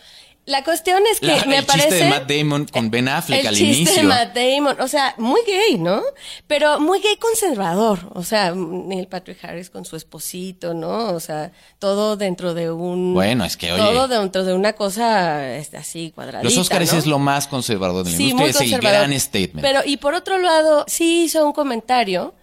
[0.47, 3.41] la cuestión es que La- me el parece chiste de Matt Damon con Ben Affleck
[3.43, 4.03] el al chiste inicio.
[4.03, 6.03] de Matt Damon, o sea, muy gay, ¿no?
[6.49, 11.13] Pero muy gay conservador, o sea, Neil Patrick Harris con su esposito, ¿no?
[11.13, 13.15] O sea, todo dentro de un...
[13.15, 13.81] Bueno, es que, oye.
[13.81, 16.99] Todo dentro de una cosa este, así cuadradita, Los Óscares ¿no?
[16.99, 19.61] es lo más conservador de la Sí, industria, muy es el gran statement.
[19.65, 22.35] Pero, y por otro lado, sí hizo un comentario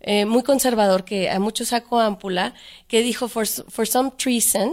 [0.00, 2.54] eh, muy conservador que a muchos sacó ámpula,
[2.88, 4.72] que dijo, for, for some treason,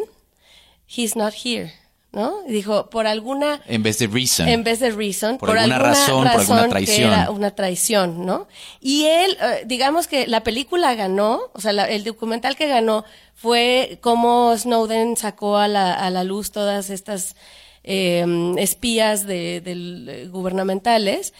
[0.87, 1.73] he's not here,
[2.11, 2.33] ¿no?
[2.47, 4.47] Y dijo, por alguna en vez de reason.
[4.47, 7.11] en vez de reason, Por alguna razón, por alguna que traición.
[7.13, 8.47] era una traición, ¿no?
[8.81, 13.03] Y él, eh, digamos que la película ganó, o sea, la- el documental que ganó
[13.35, 17.35] fue cómo Snowden sacó a la, a la luz todas estas
[17.83, 18.25] eh,
[18.57, 21.33] espías de, del- eh, gubernamentales.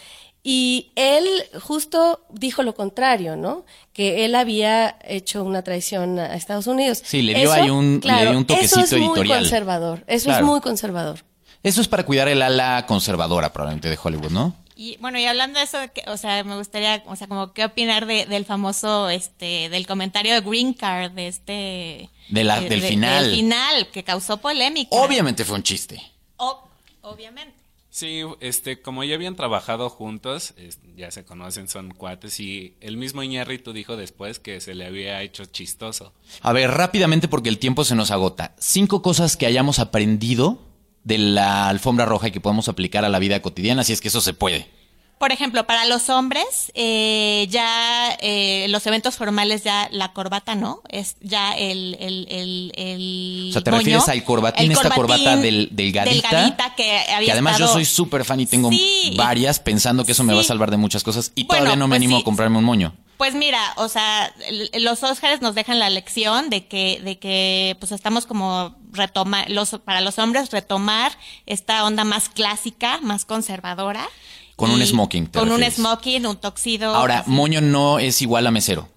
[0.50, 1.26] Y él
[1.60, 3.66] justo dijo lo contrario, ¿no?
[3.92, 7.02] Que él había hecho una traición a Estados Unidos.
[7.04, 10.04] Sí, le dio ahí un- le claro, dio un toquecito eso es muy conservador.
[10.06, 10.46] Eso Claro.
[10.46, 11.22] es muy conservador.
[11.62, 14.54] Eso es para cuidar el ala conservadora probablemente de Hollywood, ¿no?
[14.74, 17.52] Y bueno, y hablando de eso, de que, o sea, me gustaría, o sea, como
[17.52, 22.10] qué opinar de, del famoso, este, del comentario de Green Card, de este...
[22.30, 23.24] De la- de- del de- final.
[23.26, 24.96] Del final, que causó polémica.
[24.96, 26.00] Obviamente fue un chiste.
[26.38, 26.62] O-
[27.02, 27.52] obviamente.
[27.90, 30.54] Sí, este, como ya habían trabajado juntos,
[30.96, 35.22] ya se conocen, son cuates, y el mismo Iñárritu dijo después que se le había
[35.22, 36.12] hecho chistoso.
[36.42, 38.54] A ver, rápidamente porque el tiempo se nos agota.
[38.58, 40.58] Cinco cosas que hayamos aprendido
[41.04, 44.08] de la alfombra roja y que podemos aplicar a la vida cotidiana, si es que
[44.08, 44.68] eso se puede.
[45.18, 50.80] Por ejemplo, para los hombres, eh, ya eh, los eventos formales, ya la corbata no,
[50.88, 51.96] es ya el.
[51.98, 56.28] el, el, el O sea, ¿te moño, refieres al corbatín, esta corbata del, delgadita?
[56.30, 59.14] delgadita que había Que además yo soy súper fan y tengo Sí.
[59.16, 61.88] varias pensando que eso me va a salvar de muchas cosas y Bueno, todavía no
[61.88, 62.22] me pues animo sí.
[62.22, 62.94] a comprarme un moño.
[63.16, 64.32] Pues mira, o sea,
[64.74, 69.70] los Óscares nos dejan la lección de que, de que, pues estamos como retomar, los,
[69.84, 71.10] para los hombres retomar
[71.44, 74.06] esta onda más clásica, más conservadora.
[74.58, 75.76] Con un Y smoking, te Con un refieres.
[75.76, 76.92] smoking, un toxido.
[76.94, 77.30] Ahora, así.
[77.30, 78.88] moño no es igual a mesero.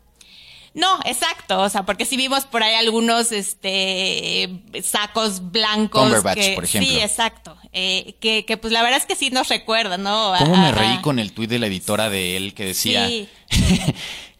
[0.73, 4.49] No, exacto, o sea, porque si vimos por ahí algunos este
[4.83, 6.01] sacos blancos.
[6.01, 6.89] Cumberbatch, que- por ejemplo.
[6.91, 7.55] Sí, exacto.
[7.73, 10.33] Eh, que, que pues la verdad es que sí nos recuerdan, ¿no?
[10.39, 13.07] ¿Cómo me reí con el tuit de la editora de él que decía...
[13.07, 13.27] Sí.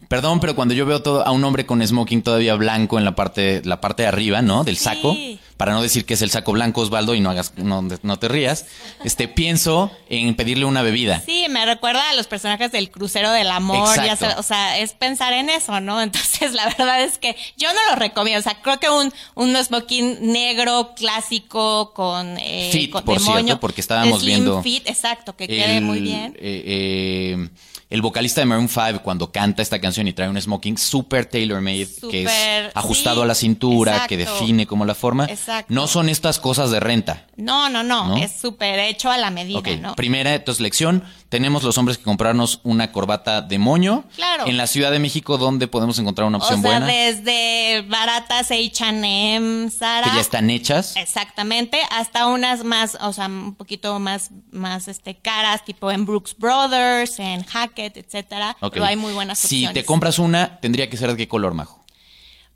[0.08, 3.16] Perdón, pero cuando yo veo todo, a un hombre con smoking todavía blanco en la
[3.16, 4.66] parte, la parte de arriba, ¿no?
[4.66, 4.84] Del Sí.
[4.84, 5.16] saco,
[5.56, 8.28] para no decir que es el saco blanco, Osvaldo, y no hagas, no, no te
[8.28, 8.66] rías,
[9.06, 11.22] este, pienso en pedirle una bebida.
[11.26, 14.92] Sí, me recuerda a los personajes del crucero del amor, ya sea- o sea, es
[14.94, 16.02] pensar en eso, ¿no?
[16.04, 19.56] Entonces, la verdad es que yo no lo recomiendo, o sea, creo que un, un
[19.56, 25.36] smoking negro clásico con, eh, Fit, con de cierto, porque estábamos slim viendo fit, exacto,
[25.36, 26.34] que quede El- muy bien.
[26.40, 27.50] eh, eh,
[27.90, 31.88] el vocalista de Maroon 5 cuando canta esta canción y trae un smoking super tailor-made,
[32.10, 35.26] que es Súper, ajustado sí, a la cintura, que define como la forma.
[35.26, 35.74] Exacto.
[35.74, 37.28] No son estas cosas de renta.
[37.36, 38.18] No, no, no, ¿No?
[38.18, 39.96] es súper hecho a la medida, ¿no?
[39.96, 44.04] primera entonces lección, tenemos los hombres que comprarnos una corbata de moño.
[44.16, 44.48] Claro.
[44.48, 46.86] En la Ciudad de México, ¿dónde podemos encontrar una O opción sea, buena?
[46.86, 50.10] desde baratas H&M, Zara.
[50.10, 50.94] Que ya están hechas.
[50.98, 56.36] Exactamente, hasta unas más, o sea, un poquito más, más este, caras, tipo en Brooks
[56.38, 58.58] Brothers, en Hackett, etcétera.
[58.60, 58.74] Ok.
[58.74, 59.74] Pero hay muy buenas Si opciones.
[59.74, 61.81] te compras una, tendría que ser de qué color, Majo.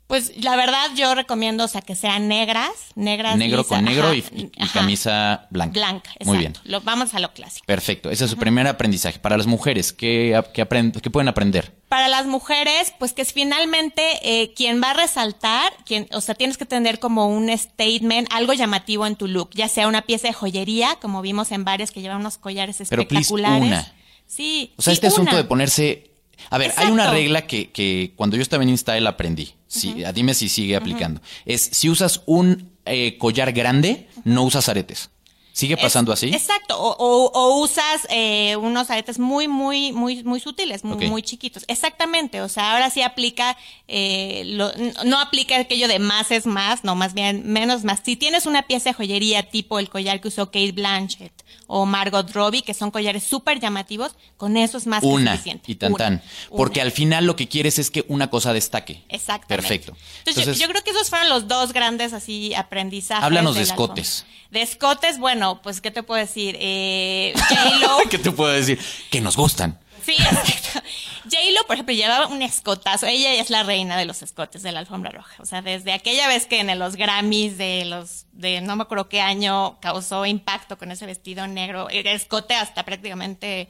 [0.06, 3.36] Pues la verdad yo recomiendo, o sea, que sean negras, negras.
[3.36, 5.72] Negro lisas, con negro ajá, y, camisa blanca.
[5.72, 6.26] Blanca, exacto.
[6.26, 6.54] Muy bien.
[6.62, 7.66] Lo, vamos a lo clásico.
[7.66, 8.10] Perfecto.
[8.10, 9.18] Ese es su primer aprendizaje.
[9.18, 10.64] Para las mujeres, ¿qué, qué
[11.02, 11.74] qué pueden aprender?
[11.88, 16.36] Para las mujeres, pues que es finalmente eh, quien va a resaltar, quien, o sea,
[16.36, 20.28] tienes que tener como un statement, algo llamativo en tu look, ya sea una pieza
[20.28, 23.66] de joyería, como vimos en varias que llevan unos collares Pero, please, espectaculares.
[23.66, 23.92] una.
[24.28, 24.72] Sí.
[24.76, 26.10] O sea, sí, este asunto de ponerse...
[26.50, 29.55] A ver, hay una regla que, que cuando yo estaba en InStyle aprendí.
[29.68, 31.20] Sí, Dime si sigue aplicando.
[31.44, 35.10] Es si usas un eh, collar grande, no usas aretes.
[35.52, 36.28] ¿Sigue pasando Es- así?
[36.34, 36.78] Exacto.
[36.78, 41.64] O, o- o usas eh, unos aretes muy, muy, muy, muy sutiles, muy, muy chiquitos.
[41.66, 42.42] Exactamente.
[42.42, 43.56] O sea, ahora sí aplica,
[43.88, 44.70] eh, lo-
[45.06, 48.00] no aplica aquello de más es más, no, más bien menos más.
[48.04, 51.32] Si tienes una pieza de joyería tipo el collar que usó Kate Blanchett
[51.66, 55.70] o Margot Robbie, que son collares súper llamativos, con eso es más que Una suficiente.
[55.72, 56.04] y tan Una.
[56.04, 56.22] tan.
[56.56, 56.86] Porque Una.
[56.86, 59.02] al final lo que quieres es que una cosa destaque.
[59.08, 59.46] Exactamente.
[59.68, 59.96] Perfecto.
[60.24, 63.24] Entonces, yo- yo, creo que esos fueron los dos grandes así aprendizajes.
[63.24, 64.24] Háblanos de escotes.
[64.50, 66.56] De escotes, bueno, pues, ¿qué te puedo decir?
[66.60, 67.34] Eh.
[68.10, 68.78] ¿Qué te puedo decir?
[69.10, 69.78] Que nos gustan.
[70.06, 70.80] Sí, exacto.
[71.24, 73.06] J-Lo, por ejemplo, llevaba un escotazo.
[73.06, 75.34] Ella es la reina de los escotes de la alfombra roja.
[75.42, 79.08] O sea, desde aquella vez que en los Grammys de los, de no me acuerdo
[79.08, 83.68] qué año causó impacto con ese vestido negro, el escote hasta prácticamente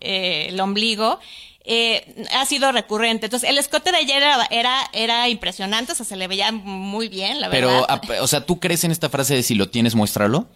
[0.00, 1.20] eh, el ombligo.
[1.66, 3.26] eh, ha sido recurrente.
[3.26, 7.08] Entonces, el escote de ayer era, era, era impresionante, o sea, se le veía muy
[7.08, 7.86] bien, la Pero, verdad.
[7.88, 10.46] ap- o sea, ¿tú crees en esta frase de si lo tienes, muéstralo?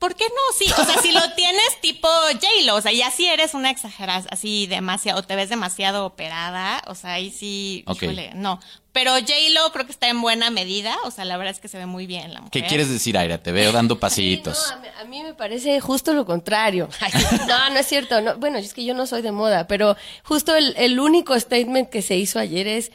[0.00, 0.56] ¿Por qué no?
[0.58, 4.26] Sí, o sea, si lo tienes tipo J-Lo, o sea, ya si eres una exagerada,
[4.30, 8.02] así demasiado, o te ves demasiado operada, o sea, ahí sí, Ok.
[8.02, 8.58] híjole, no.
[8.92, 11.78] Pero J-Lo creo que está en buena medida, o sea, la verdad es que se
[11.78, 12.50] ve muy bien la mujer.
[12.50, 13.38] ¿Qué quieres decir, Aira?
[13.38, 14.58] Te veo dando Sí, pasitos.
[14.70, 16.88] no, a, mí, a mí me parece justo lo contrario.
[17.00, 17.12] Ay,
[17.46, 18.20] no, no es cierto.
[18.20, 21.88] No, bueno, es que yo no soy de moda, pero justo el, el único statement
[21.90, 22.90] que se hizo ayer es,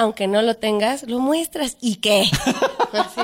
[0.00, 2.22] aunque no lo tengas, lo muestras y qué.
[2.92, 3.20] Así.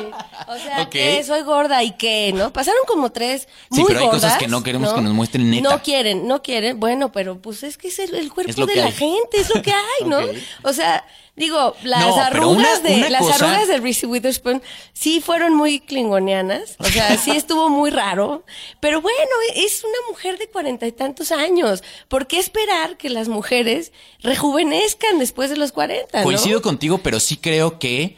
[0.46, 0.90] O sea, Ok.
[0.90, 2.52] que soy gorda y qué, ¿no?
[2.52, 5.70] Pasaron como tres Sí, muy pero hay cosas que no queremos que nos muestren neta.
[5.70, 6.78] No quieren, no quieren.
[6.78, 8.92] Bueno, pero pues es que es el, el cuerpo Es de la hay.
[8.92, 10.18] gente, es lo que hay, ¿no?
[10.64, 11.04] O sea,
[11.36, 16.76] digo, las No, arrugas una- de las arrugas de Reese Witherspoon sí fueron muy klingonianas,
[16.78, 18.44] o sea, sí estuvo muy raro,
[18.80, 19.18] pero bueno,
[19.54, 21.82] es una mujer de cuarenta y tantos años.
[22.08, 26.18] ¿Por qué esperar que las mujeres rejuvenezcan después de los cuarenta?
[26.18, 26.24] ¿no?
[26.24, 28.16] Coincido contigo, pero sí creo que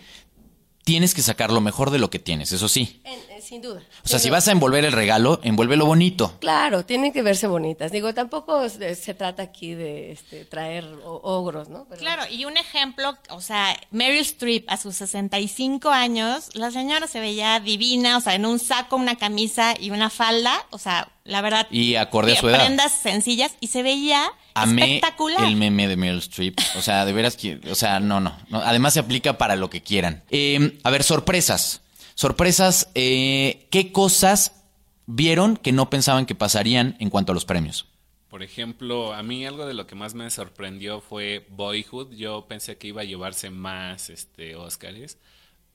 [0.84, 3.00] tienes que sacar lo mejor de lo que tienes, eso sí.
[3.04, 3.80] En- sin duda.
[4.04, 6.34] O sea, si vas a envolver el regalo, envuélvelo bonito.
[6.40, 7.90] Claro, tienen que verse bonitas.
[7.90, 11.86] Digo, tampoco se, se trata aquí de este, traer ogros, ¿no?
[11.88, 17.06] Pero- Claro, y un ejemplo, o sea, Meryl Streep a sus 65 años, la señora
[17.06, 21.08] se veía divina, o sea, en un saco, una camisa y una falda, o sea,
[21.24, 21.66] la verdad.
[21.70, 22.58] Y acorde a bien, su edad.
[22.58, 25.44] Prendas sencillas y se veía Amé espectacular.
[25.44, 26.58] el meme de Meryl Streep.
[26.76, 27.60] O sea, de veras que.
[27.70, 28.34] O sea, no, no.
[28.48, 28.58] no.
[28.60, 30.22] Además, se aplica para lo que quieran.
[30.30, 31.82] Eh, a ver, sorpresas.
[32.18, 32.90] Sorpresas.
[32.96, 34.64] eh, ¿Qué cosas
[35.06, 37.86] vieron que no pensaban que pasarían en cuanto a los premios?
[38.28, 42.16] Por ejemplo, a mí algo de lo que más me sorprendió fue Boyhood.
[42.16, 45.18] Yo pensé que iba a llevarse más este Óscares,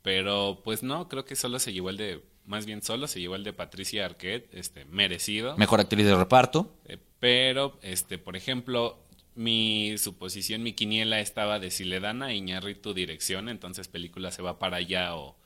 [0.02, 3.38] pero pues no, creo que solo se llevó el de más bien solo se llevó
[3.38, 5.56] el de Patricia Arquette, este merecido.
[5.56, 6.76] Mejor actriz de reparto.
[6.84, 8.98] Eh, pero este, por ejemplo,
[9.34, 14.42] mi suposición, mi quiniela estaba de si le dan a Iñárritu dirección, entonces película se
[14.42, 15.38] va para allá o,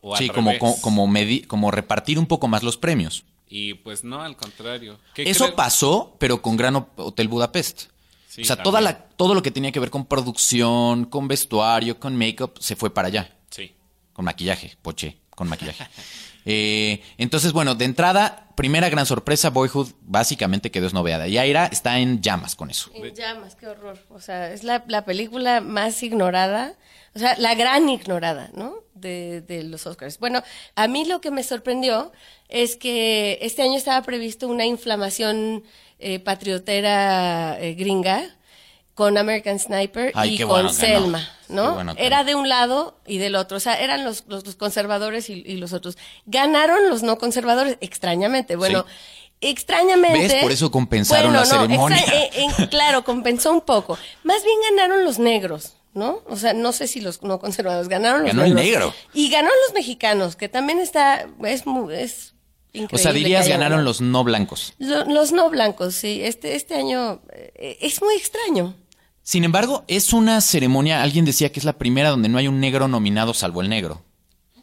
[0.00, 0.60] o al Sí, como, revés.
[0.80, 1.12] como, como,
[1.46, 3.24] como repartir un poco más los premios.
[3.48, 4.98] Y pues no, al contrario.
[5.14, 7.84] ¿Qué Eso pasó, pero con Gran Ho- Hotel Budapest.
[8.28, 11.98] Sí, o sea, toda la, todo lo que tenía que ver con producción, con vestuario,
[11.98, 13.34] con make-up, se fue para allá.
[13.50, 13.72] Sí.
[14.12, 15.84] Con maquillaje, poché, con maquillaje.
[16.50, 21.28] Eh, entonces, bueno, de entrada, primera gran sorpresa, Boyhood básicamente quedó esnoveada.
[21.28, 22.90] Y Aira está en llamas con eso.
[22.94, 23.98] En llamas, qué horror.
[24.08, 26.72] O sea, es la, la película más ignorada,
[27.14, 28.74] o sea, la gran ignorada, ¿no?
[28.94, 30.18] De, de los Oscars.
[30.18, 30.42] Bueno,
[30.74, 32.10] a mí lo que me sorprendió
[32.48, 35.62] es que este año estaba previsto una inflamación
[36.00, 38.36] eh, patriotera eh, gringa
[38.94, 40.74] con American Sniper Ay, y con bueno no.
[40.74, 41.74] Selma, ¿no?
[41.74, 42.24] bueno que Era no.
[42.24, 45.56] de un lado y del otro, o sea, eran los, los, los conservadores y, y
[45.58, 45.96] los otros.
[46.26, 48.56] Ganaron los no conservadores, extrañamente.
[48.56, 48.84] Bueno,
[49.40, 50.18] extrañamente.
[50.34, 50.42] ¿Ves?
[50.42, 51.96] Por eso compensaron la ceremonia.
[51.98, 53.96] extra- eh, en- claro, compensó un poco.
[54.24, 56.22] Más bien ganaron los negros, ¿no?
[56.26, 58.94] O sea, no sé si los no conservadores ganaron los Ganó el negros.
[58.94, 58.94] negro.
[59.12, 62.34] Y ganó los mexicanos, que también está, es, es
[62.72, 62.88] increíble.
[62.92, 64.72] O sea, dirías ganaron los no blancos.
[64.78, 66.20] Lo- los no blancos, sí.
[66.22, 68.74] Este, este año eh, es muy extraño.
[69.22, 72.60] Sin embargo, es una ceremonia, alguien decía que es la primera donde no hay un
[72.60, 74.02] negro nominado salvo el negro.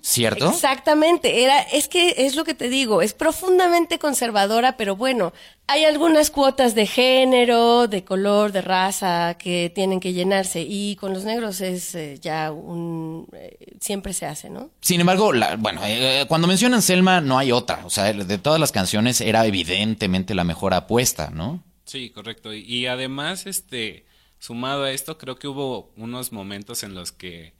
[0.07, 0.51] ¿Cierto?
[0.51, 5.33] Exactamente, era, es que es lo que te digo, es profundamente conservadora, pero bueno,
[5.65, 11.11] hay algunas cuotas de género, de color, de raza que tienen que llenarse y con
[11.11, 14.69] los negros es eh, ya un, eh, siempre se hace, ¿no?
[14.79, 17.81] Sin embargo, la- bueno, eh, cuando mencionan Selma no hay otra.
[17.83, 21.63] O sea, de todas las canciones era evidentemente la mejor apuesta, ¿no?
[21.85, 22.53] Sí, correcto.
[22.53, 24.05] Y, y además, este,
[24.37, 27.54] sumado a esto, creo que hubo unos momentos en los que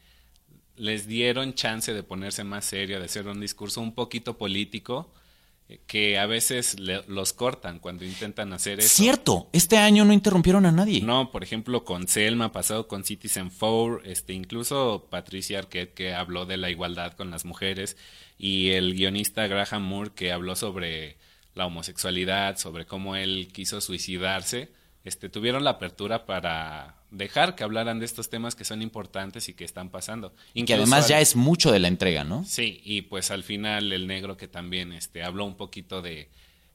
[0.78, 5.11] les dieron chance de ponerse más serio, de hacer un discurso un poquito político,
[5.67, 8.89] eh, que a veces le- los cortan cuando intentan hacer eso.
[8.89, 11.01] Cierto, este año no interrumpieron a nadie.
[11.01, 16.45] No, por ejemplo, con Selma, pasado con Citizen Four, este, incluso Patricia Arquette, que habló
[16.45, 17.97] de la igualdad con las mujeres,
[18.38, 21.17] y el guionista Graham Moore, que habló sobre
[21.55, 24.69] la homosexualidad, sobre cómo él quiso suicidarse,
[25.06, 29.53] este, tuvieron la apertura para dejar que hablaran de estos temas que son importantes y
[29.53, 30.34] que están pasando.
[30.53, 32.43] Y que además al- ya es mucho de la entrega, ¿no?
[32.43, 36.28] Sí, y pues al final el negro que también este, habló un poquito de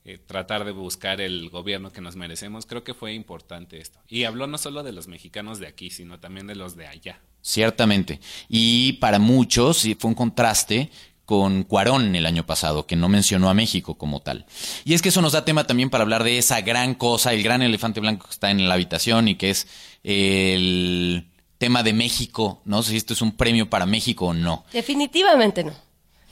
[0.06, 3.98] eh, tratar de buscar el gobierno que nos merecemos, creo que fue importante esto.
[4.08, 7.20] Y habló no solo de los mexicanos de aquí, sino también de los de allá.
[7.42, 8.20] Ciertamente.
[8.48, 10.90] Y para muchos sí, fue un contraste
[11.30, 14.46] con Cuarón el año pasado, que no mencionó a México como tal.
[14.84, 17.44] Y es que eso nos da tema también para hablar de esa gran cosa, el
[17.44, 19.68] gran elefante blanco que está en la habitación y que es
[20.02, 21.28] el
[21.58, 22.60] tema de México.
[22.64, 24.64] No sé si esto es un premio para México o no.
[24.72, 25.72] Definitivamente no.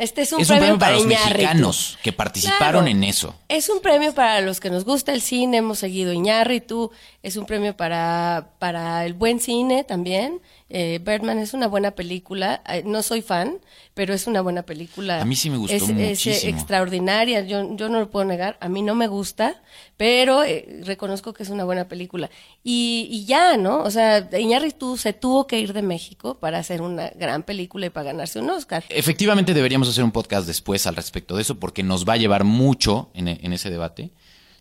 [0.01, 1.29] Este es un, es un premio para los Iñárritu.
[1.39, 2.87] mexicanos que participaron Claro.
[2.87, 3.35] en eso.
[3.49, 6.91] Es un premio para los que nos gusta el cine, hemos seguido Iñárritu,
[7.23, 10.41] es un premio para, para el buen cine también.
[10.71, 13.59] Eh, Birdman es una buena película, Eh, no soy fan,
[13.95, 15.23] pero es una buena película.
[15.23, 16.53] A mí sí me gustó es, es, eh, muchísimo.
[16.53, 19.63] extraordinaria, yo, yo no lo puedo negar, a mí no me gusta,
[19.97, 22.29] pero eh, reconozco que es una buena película.
[22.63, 23.81] Y, y ya, ¿no?
[23.81, 27.91] O sea, Iñárritu se tuvo que ir de México para hacer una gran película y
[27.91, 28.85] para ganarse un Oscar.
[28.91, 32.45] Efectivamente deberíamos hacer un podcast después al respecto de eso porque nos va a llevar
[32.45, 34.11] mucho en, en ese debate.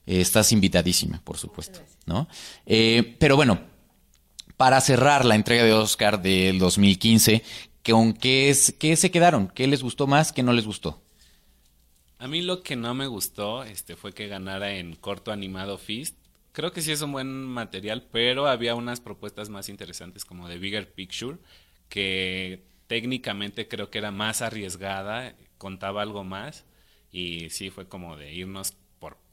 [0.05, 2.29] Eh, estás invitadísima, por supuesto, ¿no?
[2.65, 3.59] Eh, pero bueno,
[4.57, 7.43] para cerrar la entrega de Oscar del 2015,
[7.85, 9.47] ¿con qué, es, qué se quedaron?
[9.47, 10.33] ¿Qué les gustó más?
[10.33, 11.01] ¿Qué no les gustó?
[12.17, 16.17] A mí lo que no me gustó este, fue que ganara en corto animado Fist.
[16.51, 20.57] Creo que sí es un buen material, pero había unas propuestas más interesantes como de
[20.57, 21.37] Bigger Picture,
[21.87, 26.65] que técnicamente creo que era más arriesgada, contaba algo más,
[27.11, 28.73] y sí fue como de irnos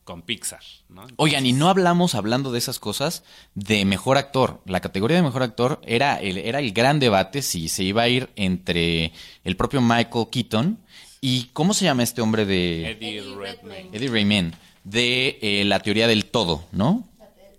[0.04, 0.62] con Pixar.
[0.88, 1.06] ¿no?
[1.16, 3.24] Oigan, y no hablamos, hablando de esas cosas,
[3.54, 4.60] de mejor actor.
[4.66, 8.08] La categoría de mejor actor era el, era el gran debate si se iba a
[8.08, 10.78] ir entre el propio Michael Keaton
[11.20, 12.90] y, ¿cómo se llama este hombre de...
[12.90, 13.90] Eddie Redmayne.
[13.92, 14.52] Eddie Redmayne,
[14.84, 17.08] de eh, la teoría del todo, ¿no?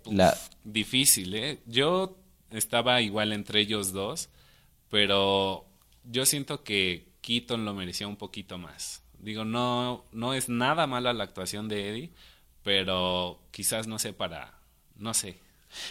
[0.04, 1.60] La, Difícil, ¿eh?
[1.66, 2.16] Yo
[2.50, 4.28] estaba igual entre ellos dos,
[4.90, 5.64] pero
[6.04, 9.02] yo siento que Keaton lo merecía un poquito más.
[9.18, 12.10] Digo, no, no es nada mala la actuación de Eddie,
[12.66, 14.52] pero quizás no sé para,
[14.98, 15.38] no sé.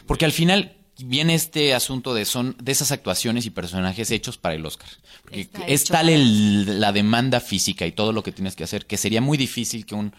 [0.05, 4.55] porque al final viene este asunto de son de esas actuaciones y personajes hechos para
[4.55, 4.89] el Oscar.
[5.23, 8.85] Porque Está es tal el- la demanda física y todo lo que tienes que hacer
[8.85, 10.13] que sería muy difícil que un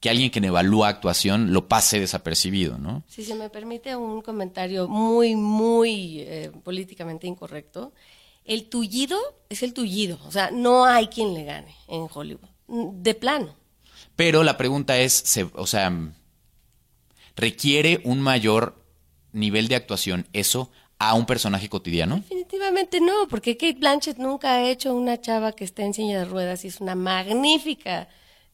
[0.00, 3.04] que alguien que evalúa actuación lo pase desapercibido, ¿no?
[3.06, 7.92] Si se me permite un comentario muy, muy eh, políticamente incorrecto,
[8.44, 9.16] el tullido
[9.48, 13.54] es el tullido, o sea, no hay quien le gane en Hollywood, de plano.
[14.16, 15.92] Pero la pregunta es, se- o sea,
[17.36, 18.74] ¿requiere un mayor
[19.32, 22.16] nivel de actuación eso a un personaje cotidiano?
[22.16, 26.24] Definitivamente no, porque Kate Blanchett nunca ha hecho una chava que esté en silla de
[26.26, 28.08] ruedas y es una magnífica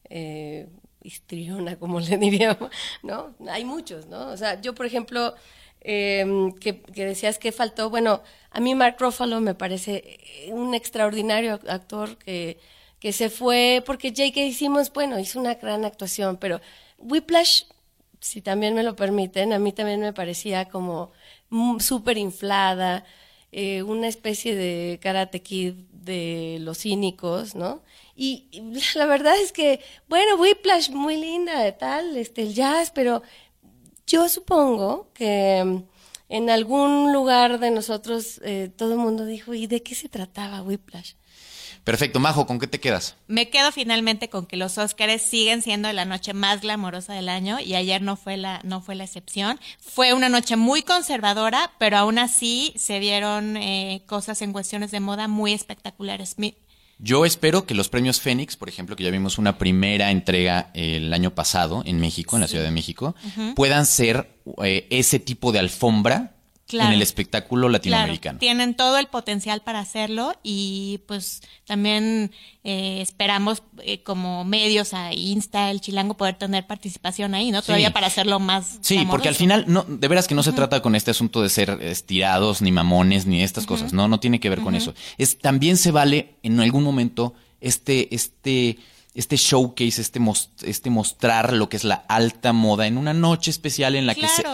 [0.08, 0.68] eh,
[1.02, 2.70] histriona, como le diríamos,
[3.02, 3.34] ¿no?
[3.50, 4.28] Hay muchos, ¿no?
[4.30, 5.34] O sea, yo, por ejemplo,
[5.80, 6.24] eh,
[6.60, 10.18] que, que decías que faltó, bueno, a mí Mark Ruffalo me parece
[10.50, 12.58] un extraordinario actor que,
[13.00, 14.52] que se fue, porque J.K.
[14.52, 16.60] Simmons, bueno, hizo una gran actuación, pero
[16.98, 17.64] Whiplash
[18.20, 21.12] si también me lo permiten, a mí también me parecía como
[21.80, 23.04] súper inflada,
[23.52, 27.82] eh, una especie de karate kid de los cínicos, ¿no?
[28.14, 28.62] Y, y
[28.96, 33.22] la verdad es que, bueno, Whiplash, muy linda, tal, este, el jazz, pero
[34.06, 35.82] yo supongo que mm,
[36.28, 40.62] en algún lugar de nosotros eh, todo el mundo dijo, ¿y de qué se trataba
[40.62, 41.14] Whiplash?
[41.88, 43.16] Perfecto, Majo, ¿con qué te quedas?
[43.28, 47.60] Me quedo finalmente con que los Óscares siguen siendo la noche más glamorosa del año
[47.60, 49.58] y ayer no fue la no fue la excepción.
[49.80, 55.00] Fue una noche muy conservadora, pero aún así se vieron eh, cosas en cuestiones de
[55.00, 56.34] moda muy espectaculares.
[56.36, 56.56] Mi-
[56.98, 61.10] Yo espero que los premios Fénix, por ejemplo, que ya vimos una primera entrega el
[61.14, 63.14] año pasado en México, en la Ciudad de México,
[63.56, 64.28] puedan ser
[64.62, 66.34] eh, ese tipo de alfombra
[66.68, 66.90] Claro.
[66.90, 68.38] en el espectáculo Claro, latinoamericano.
[68.38, 72.30] tienen todo el potencial para hacerlo y pues también
[72.62, 77.62] eh, esperamos eh, como medios a Insta, el Chilango, poder tener participación ahí, ¿no?
[77.62, 78.78] Todavía para hacerlo más.
[78.82, 81.48] Sí, porque al final, no, de veras que no se trata con este asunto de
[81.48, 83.94] ser estirados, ni mamones, ni estas cosas.
[83.94, 84.92] No, no tiene que ver con eso.
[85.16, 88.78] Es, también se vale en algún momento este, este,
[89.18, 90.20] este showcase, este,
[90.62, 94.28] este mostrar lo que es la alta moda en una noche especial en la que
[94.28, 94.44] se.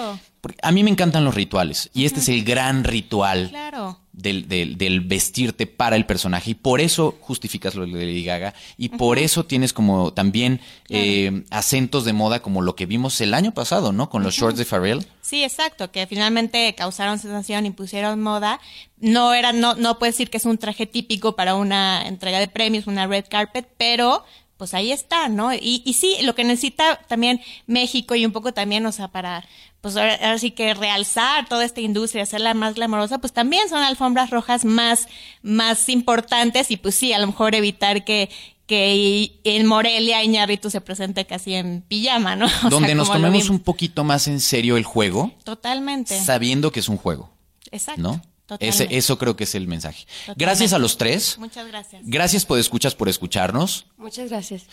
[0.40, 1.90] porque a mí me encantan los rituales.
[1.94, 3.98] Y este es el gran ritual Claro.
[4.12, 8.52] del, del- del vestirte para el personaje y por eso justificas lo de Lady Gaga
[8.76, 10.60] y por eso tienes como también
[10.90, 14.08] eh, acentos de moda como lo que vimos el año pasado, ¿no?
[14.10, 15.06] Con los shorts de Pharrell.
[15.22, 18.60] Sí, exacto, que finalmente causaron sensación, impusieron moda.
[18.98, 22.48] No era, no, no puedes decir que es un traje típico para una entrega de
[22.48, 24.24] premios, una red carpet, pero
[24.64, 25.52] pues ahí está, ¿no?
[25.52, 29.44] Y, y sí, lo que necesita también México y un poco también, o sea, para,
[29.82, 33.82] pues ahora, ahora sí que realzar toda esta industria, hacerla más glamorosa, pues también son
[33.82, 35.06] alfombras rojas más,
[35.42, 38.30] más importantes y pues sí, a lo mejor evitar que
[38.66, 42.46] que en Morelia Iñárritu se presente casi en pijama, ¿no?
[42.46, 46.18] O sea, donde nos tomemos un poquito más en serio el juego, Totalmente.
[46.18, 47.30] sabiendo que es un juego,
[47.70, 48.00] Exacto.
[48.00, 48.22] ¿no?
[48.60, 50.04] Ese, eso creo que es el mensaje.
[50.04, 50.44] Totalmente.
[50.44, 51.38] Gracias a los tres.
[51.38, 52.02] Muchas gracias.
[52.04, 53.86] Gracias por escuchas, por escucharnos.
[53.96, 54.64] Muchas gracias.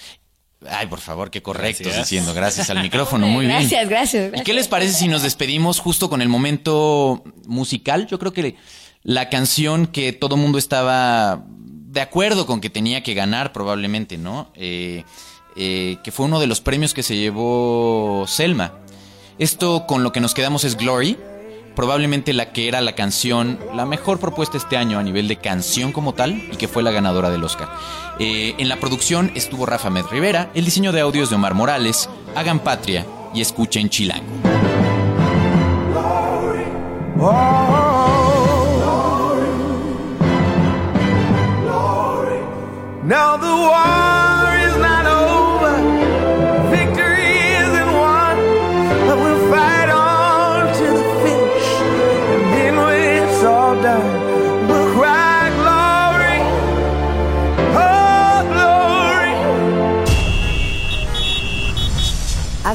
[0.70, 2.10] Ay, por favor, qué correctos Gracias.
[2.10, 2.34] diciendo.
[2.34, 3.60] Gracias al micrófono, muy bien.
[3.60, 4.46] Gracias, gracias, ¿Y gracias.
[4.46, 8.06] qué les parece si nos despedimos justo con el momento musical?
[8.08, 8.56] Yo creo que
[9.04, 14.52] la canción que todo mundo estaba de acuerdo con que tenía que ganar probablemente, ¿no?
[14.56, 15.04] Eh,
[15.56, 18.74] eh, que fue uno de los premios que se llevó Selma.
[19.40, 21.18] Esto con lo que nos quedamos es Glory,
[21.76, 25.92] probablemente la que era la canción, la mejor propuesta este año a nivel de canción
[25.92, 27.70] como tal y que fue la ganadora del Oscar.
[28.20, 32.10] Eh, en la producción estuvo Rafa Med Rivera, el diseño de audios de Omar Morales,
[32.36, 34.26] hagan patria y escuchen Chilango.
[43.04, 44.21] Now the